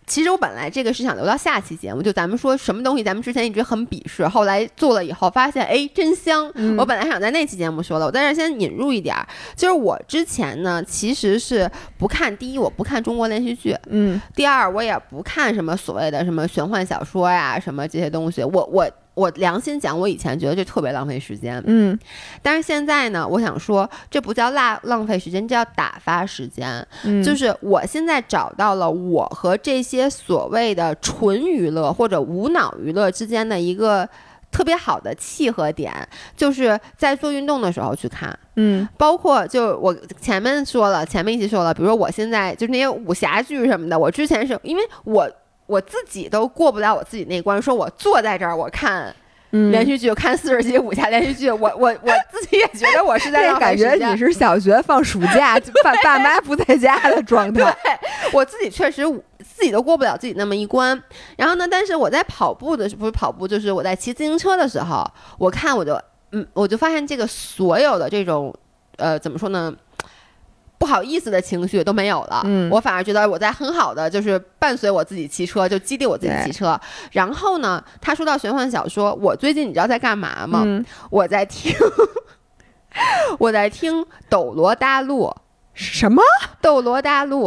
[0.07, 6.53] 其实我本来这个是想留到下期节目，就咱们说什么东西，咱们之前一直很鄙视，后来做了以后发现，哎，真香。
[6.76, 18.90] 我本来想在那期节目说的，我在这先引入一点儿，就是我之前呢，其实是不看，第一我不看中国连续剧，嗯，第二我也不看什么所谓的什么玄幻小说呀，什么这些东西，我我。
[19.21, 21.99] 我良心讲，我以前觉得这特别浪费时间，嗯，
[22.41, 26.87] 但是现在呢，我想说，这不叫浪浪费时间，这叫打发时间。
[27.23, 34.09] 就是我现在找到了我和这些所谓的纯娱乐或者无脑娱乐之间的一个
[34.51, 35.93] 特别好的契合点，
[36.35, 45.31] 就是在做运动的时候去看，嗯，包括就我前面说了，前面一起说了，比如说我现在就那些武侠剧什么的，我之前是因为我。
[45.71, 49.14] 我自己都过不了我自己那关，说我坐在这儿我看
[49.51, 57.62] 连续剧，看四十集武侠连续剧，我我我 自己也觉得我是在感觉 你是小学放暑假，爸 爸妈不在家的状态。
[57.85, 57.93] 对
[58.33, 59.03] 我自己确实
[59.39, 61.01] 自己都过不了自己那么一关。
[61.37, 65.09] 然后呢，但是我在跑步的不是跑步，就是我在骑自行车的时候，
[65.39, 66.01] 我看我就
[66.33, 68.55] 嗯，我就发现这个所有的这种
[68.97, 69.73] 呃怎么说呢？
[70.81, 72.41] 不好意思的情绪都没有了。
[72.47, 76.81] 嗯，我反而觉得我在很好的就是伴随我自己骑车，就激励我自己骑车。
[77.12, 80.64] 然后呢，他说到玄幻小说，我最近你知道在干嘛吗？
[81.11, 81.70] 我在听，
[83.39, 85.26] 我在听《斗罗大陆》。
[85.74, 86.22] 什么？
[86.62, 87.45] 《斗罗大陆》？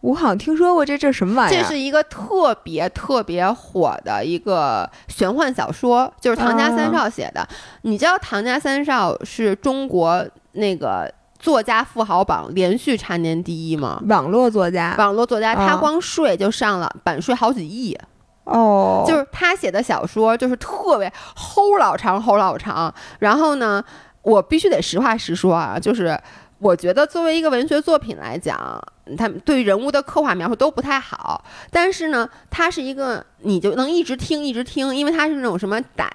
[0.00, 1.62] 我好像听说过这这什么玩意儿？
[1.62, 7.44] 这是一个特别特别火的一个玄幻小说，就是唐家三少写的。
[7.82, 14.00] 你知道唐家三少是中国那个作家富豪榜连续蝉联第一吗？
[14.08, 17.98] 网络作家，网络作家，他光税就上了版税好几亿。
[18.44, 22.94] 哦，就是他写的小说，就是特别齁老长齁老长。
[23.18, 23.84] 然后呢，
[24.22, 26.18] 我必须得实话实说啊，就是。
[26.58, 28.80] 我觉得作为一个文学作品来讲，
[29.18, 31.44] 他对人物的刻画描述都不太好。
[31.72, 36.08] 但是呢，它是一个你就能一直听一直听，因为它是那种什么打。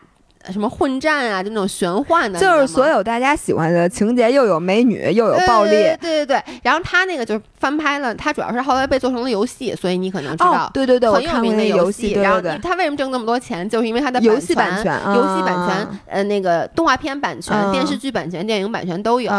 [0.51, 6.43] 什么混战啊，就那种玄幻的，就是所有大家喜欢的情节，又有美女，又有暴力，对对对。
[6.63, 12.13] 然后他那个就是翻拍了，他主要是后来被做成了游戏，所以你可能知道，对对对，很有名的游戏。
[12.13, 19.31] 然后他为什么挣那么多钱，就是因为他的游戏版权、游戏版权、呃那个动画片版权、电视剧版权、电影版权都有。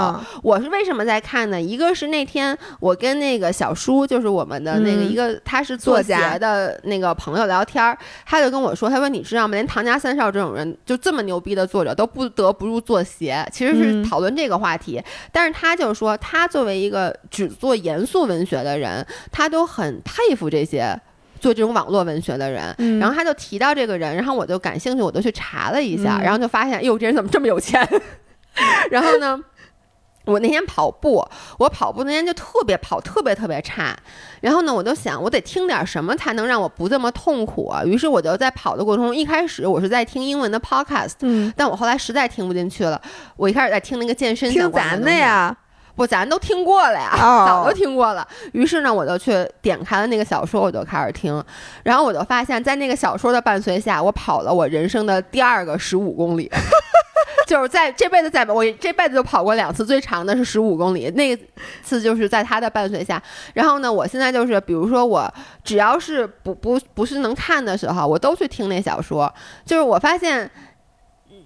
[0.42, 1.60] 我是为什么在看呢？
[1.60, 7.96] 一个是那天我跟那个小叔，就是我们的那个一个，他是作家的那个朋友聊天，
[8.26, 9.54] 他就跟我说，他说你知道吗？
[9.54, 11.78] 连唐家三少这种人，就这么牛逼的作。
[11.78, 15.02] 者都不得不入作协，其实是讨论这个话题。
[15.32, 21.00] 但是他就说，他作为一个只做严肃文学的人，他都很佩服这些
[21.40, 22.74] 做这种网络文学的人。
[22.98, 27.88] 然后他就提到这个人，然后我就感兴趣，我就去查了一下，然后就发现，哟，这人怎么这么有钱？
[28.90, 29.40] 然后呢？
[30.28, 31.26] 我那天跑步，
[31.58, 33.96] 我跑步那天就特别跑特别特别差，
[34.40, 37.82] 然后呢，我就想我得听点什么才能让我不这么痛苦啊。
[37.84, 43.00] 于是我就在跑的过程中，一开始我是在听英文的 podcast，嗯，但我后来实在听不进去了，
[43.36, 45.56] 我一开始在听那个健身听咱的呀，
[45.98, 47.10] 不，咱都听过了呀，
[47.44, 48.24] 早都听过了。
[48.52, 51.42] 于是呢，我就去点开了那个小说，我就开始听，
[51.82, 56.48] 然后我就发现，在那个小说的伴随下，我跑了我人生的第二个十五公里。
[57.48, 61.36] 就是在这辈子，在我这辈子就跑过两次，最长的是十五公里，那
[61.82, 63.20] 次就是在他的伴随下。
[63.54, 65.28] 然后呢，我现在就是，比如说我
[65.64, 69.34] 只要是不不不是能看的时候，我都去听那小说。
[69.64, 70.48] 就是我发现。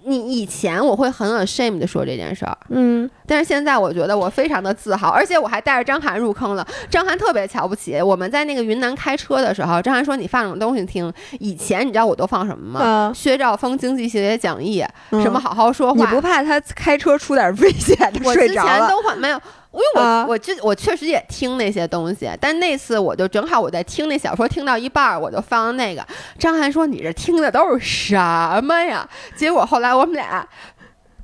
[0.05, 6.67] 你以前我会很 ashamed 的说这件事儿，嗯，但是现在我觉得我非常的自豪，而且我还带着张涵入坑了。
[6.89, 11.11] 张涵特别瞧不起我们在那个云南开车的时候，张涵说你放什么东西听？
[11.39, 13.11] 以前你知道我都放什么吗？
[13.15, 15.99] 薛兆丰经济系列讲义，什么好好说话。
[15.99, 17.97] 你不怕他开车出点危险？
[18.23, 19.41] 我之前都换没有。
[19.73, 26.05] 因为我我这我确实也听那些东西，但那次我就正好我在听那小说，听到一半儿我就放那个。
[26.37, 28.15] 张涵说：“你这听的都是什
[28.63, 30.47] 么呀？”结果后来我们俩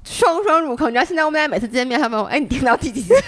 [0.03, 0.89] 双双入坑。
[0.89, 3.19] 你知道现在我们俩每次见面，他问我：“哎，你听到第几集了？”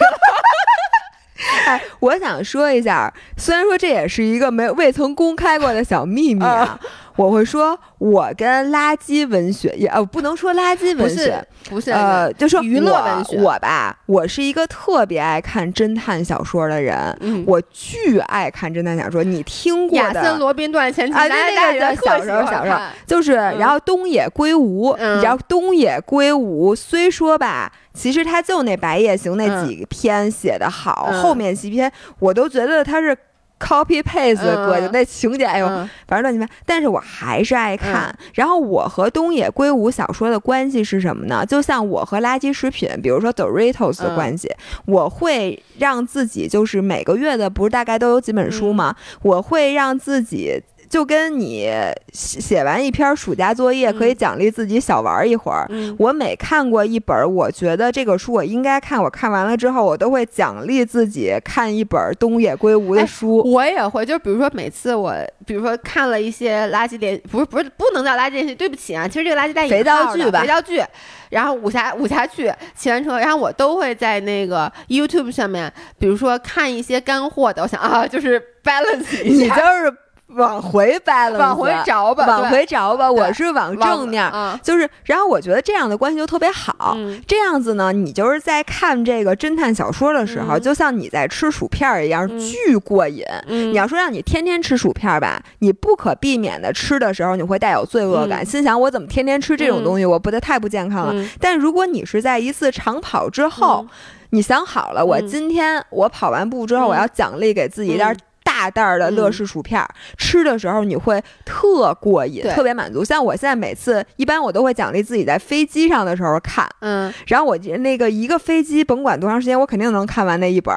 [1.67, 6.79] 哎，我想说一下，虽然说这也是一个没未曾公开过的小秘密啊。
[7.21, 13.37] 我会说，我跟垃圾文学也呃不能说垃圾文学，不是呃，就说娱乐文学。
[13.39, 17.15] 我吧，我是一个特别爱看侦探小说的人，
[17.45, 19.23] 我巨爱看侦探小说。
[19.23, 21.27] 你听过的《亚森罗宾断前几啊？
[21.27, 33.15] 那个小时候小时候就是，然后东野圭吾，你知道东野圭吾虽说吧，其实他就那《白夜行》那几篇写的好，后面几篇我都觉得他是。
[33.61, 35.67] Copy paste 搁进那情节，哎呦，
[36.07, 36.47] 反正乱七八。
[36.65, 38.13] 但是我还是爱看。
[38.33, 41.45] 然后我和东野圭吾小说的关系是什么呢？
[41.45, 44.49] 就像我和垃圾食品，比如说 Doritos 的关系，
[44.85, 48.95] 我会让自己就是每个月的不是大概都有几本书吗？
[49.21, 50.61] 我会让自己。
[50.91, 51.71] 就跟你
[52.11, 55.65] 写完一篇暑假作业，可以奖励自己小玩一会儿。
[55.97, 63.37] 我每看过一本，我觉得这个书我应该看，我看完了之后，我都会奖励自己看一本东野圭吾的书。
[63.49, 65.15] 我也会，就比如说每次我，
[65.45, 70.83] 比如说看了一些垃圾电，不是不是不能叫垃圾连续，对不起啊，其实这个垃圾带肥皂剧吧，肥皂剧，
[71.29, 79.97] 然后武侠武侠剧，骑完车，然后我都会在那个 YouTube 上面，比如说看一些干货的，我想啊，就是 balance 一下，你就是。
[80.35, 83.11] 往回掰了，往回找吧，往回找吧。
[83.11, 84.31] 我是往正面，
[84.63, 84.89] 就是。
[85.03, 86.97] 然后我觉得这样的关系就特别好。
[87.27, 93.23] 这样子呢，你就是在看这个侦探小说的时候，就像你在吃薯片一样，巨过瘾。
[93.47, 101.29] 你要说让你天天吃薯片吧，你不可避免的吃的时候，你会带有罪恶感，心想我怎么天天吃这种东西，我不得太不健康了。
[101.39, 103.85] 但如果你是在一次长跑之后，
[104.29, 108.15] 你想好了，我今天我跑完步之后，我要奖励给自己一点。
[108.61, 109.83] 大大袋儿的乐事薯片，
[110.17, 113.03] 吃的时候你会特过瘾，特别满足。
[113.03, 120.75] 像我现在每次，一般我都会奖励自己在飞机上的时候看，嗯，然后我那个一个飞机甭管多长时间，我肯定能看完那一本。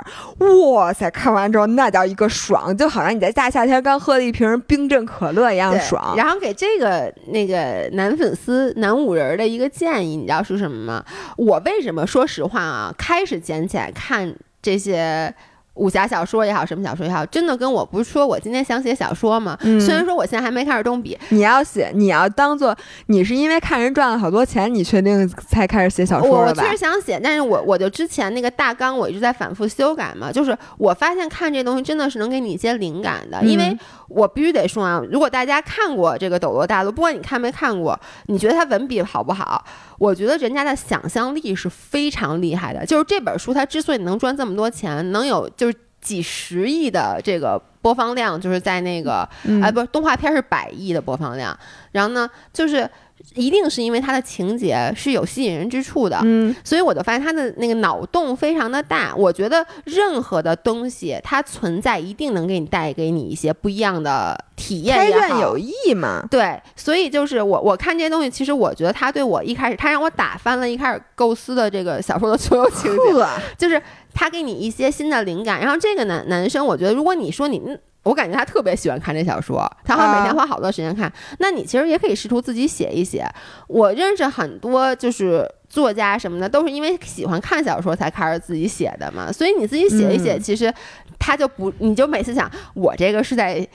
[0.70, 6.14] 哇塞，看完之后那叫一个爽，就好像你在大夏天刚喝了一瓶冰镇可乐一样爽。
[6.16, 11.04] 然后给这个那个男粉丝男五人的一个建议，你知道是什么吗？
[11.36, 12.94] 我为什么说实话啊？
[12.96, 15.34] 开始捡起来看这些。
[15.74, 19.58] 武侠小说也好，什么小说也好，真的跟我不是说我今天想写小说吗？
[19.60, 22.76] 虽然说我现在还没开始动笔，你要写，你要当做
[23.06, 26.48] 你是因为看人赚了好多钱，你确定才开始写小说吧？
[26.48, 33.76] 我确实想写，但是我我就之前那个大纲我一直在反复修改嘛，就是我发现看这东西真的是能给你一些灵感的，因为
[34.08, 39.64] 我必须得说啊，如果大家看过这个《斗罗大陆》，不管你看没看过，你觉得他文笔好不好？
[39.98, 45.63] 我觉得人家的想象力是非常厉害的，就是这本书它之所以能赚这么多钱，能有就是
[46.04, 49.28] 几十亿的这个播放量，就是在那个
[49.60, 51.58] 哎，不是动画片是百亿的播放量，
[51.90, 52.88] 然后呢，就是。
[53.34, 59.14] 一定是因为它的情节是有吸引人之处的，嗯，所以我就发现它的那个脑洞非常的大。
[59.16, 64.94] 我觉得任何的东西它存在，一定能给你带给你一些不一样的体验。
[64.94, 66.22] 开卷有益嘛？
[66.30, 73.26] 对，所以就是我我看这些东西，其实我觉得它对我一开始，它让我打翻了一开始构思的这个小说的所有情节，
[73.56, 73.80] 就是
[74.14, 75.60] 他给你一些新的灵感。
[75.60, 77.60] 然后这个男男生，我觉得如果你说你。
[78.04, 81.10] 我感觉他特别喜欢看这小说，他好像每天花好多时间看。
[81.38, 83.26] 那你其实也可以试图自己写一写。
[83.66, 89.32] 我认识很多就是作家什么的，都是因为喜欢看小说才开始自己写的嘛。
[89.32, 90.70] 所以你自己写一写，其实
[91.18, 93.66] 他就不，你就每次想，我这个是在。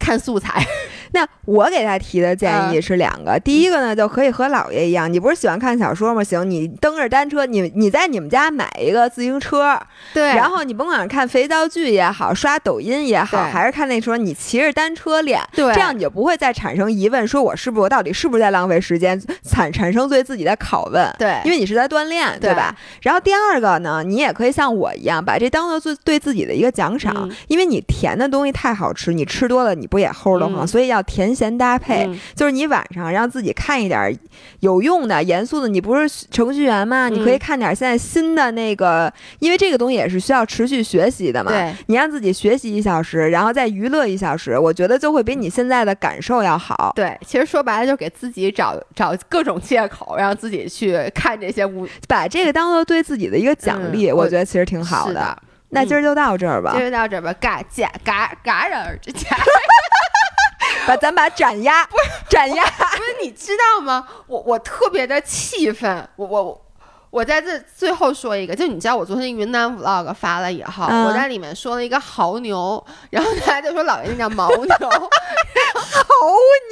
[0.00, 0.66] 看素材，
[1.12, 3.38] 那我给他提的建议是两个。
[3.38, 6.24] 第一个呢，就可以和姥爷一样，你不是喜欢看小说吗？
[6.24, 9.78] 行，你蹬着单车，你你在你们家买一个自行车，
[10.14, 22.74] 对，然后你甭管是看肥皂剧也好，刷抖音也好，还是看那时候你骑着单车练，对，这样你就不会再产生疑问，说我是不是我到底是不是在浪费时间， 产产生对自己的拷问，对，因为你是在锻炼，对吧？
[23.02, 29.89] 然后第二个呢，你也可以像我一样，把这当做最对自己的一个奖赏，因为你甜的东西太好吃，你吃多了你。
[29.90, 32.08] 不也齁的慌，所以要甜咸搭配。
[32.34, 34.16] 就是你晚上让自己看一点
[34.60, 35.68] 有用的、严肃的。
[35.68, 37.08] 你不是程序员吗？
[37.08, 41.52] 你可以看点现在新的那个，因为这个东西也是需要持续学习的嘛。
[41.86, 46.92] 你让自己学习一小时，然后再娱乐一小时，我觉得就会比你现在的感受要好。
[46.94, 55.36] 对，其实说白了，就给自己找找各种借口，让自己去看这些无，把这个当做对自己的一个奖励，我觉得其实挺好的。
[55.70, 59.28] 那今儿就到这儿吧，今儿到这儿吧，嘎嘎嘎嘎人之间。
[60.86, 64.06] 把咱把斩压，不是斩压，不是你知道吗？
[64.26, 66.64] 我我特别的气愤，我我
[67.10, 74.88] 我在这最后说一个，就你知道我昨天云南 vlog 发了以后，我在里面说了一个牦牛，然后大家就说老爷那叫牦牛， 牦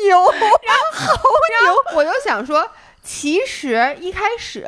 [0.06, 1.30] 牛，然后牦
[1.62, 2.68] 牛，我就想说，
[3.02, 4.66] 其实一开始，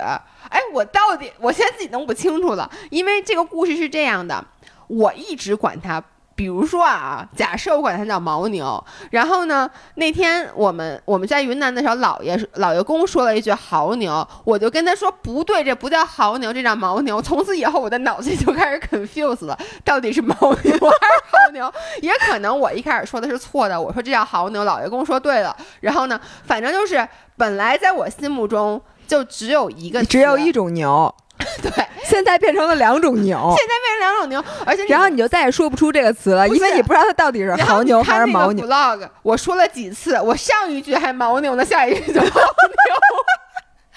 [0.51, 4.44] 哎，我到底我现在自己弄不清楚了，因为这个故事是这样的，
[4.89, 6.02] 我一直管它。
[6.36, 17.20] 比如说啊，假设我管它叫牦牛，然后呢，那天我们我们在云南的时候，老爷老爷公说了一句牦牛，我就跟他说不对，这不叫牦牛，这叫牦牛。
[17.20, 21.70] 从此以后，我的脑子就开始 confuse 了，到底是牦牛还是牦牛？
[22.01, 25.55] 也可能我一开始说的是错的，我说这叫牦牛，老爷公说对了。
[25.81, 27.06] 然后呢，反正就是
[27.36, 31.12] 本来在我心目中就只有一个，只有一种牛。
[31.62, 31.70] 对，
[32.04, 38.66] 现在变成了两种牛，现在变成两种牛，而且然后你就再也说不出这个词了，因为你不知道它到底是牦牛还是牦牛。
[38.66, 42.30] vlog 我说了几次，我上一句还牦牛呢，下一句就牦牛。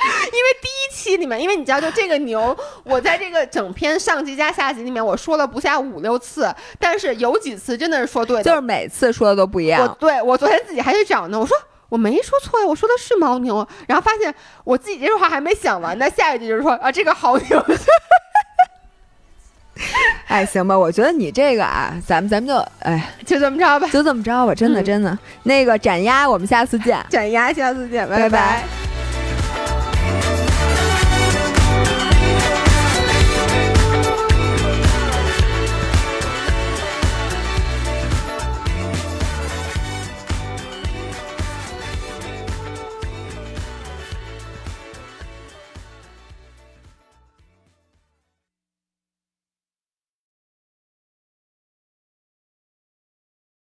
[0.03, 9.81] 因为第一期里面，因为你知道，就这个牛，我在这个整篇上集加下集里面，我说了不下五六次，但是有几次真的是说对的，就是每次说的都不一样。
[9.81, 11.57] 我对我昨天自己还去找呢，我说。
[11.93, 14.33] 我没说错呀，我说的是牦牛，然后发现
[14.63, 17.63] 我自己这句话还没想完，呢下一句就是说啊，这个牦牛。
[20.25, 28.27] 哎，行吧，我觉得你这个啊，咱们咱们就哎，就这么着吧，就这么着吧，真的真的，那个斩鸭，我们下次见，斩鸭，下次见，拜。
[28.27, 28.63] 拜。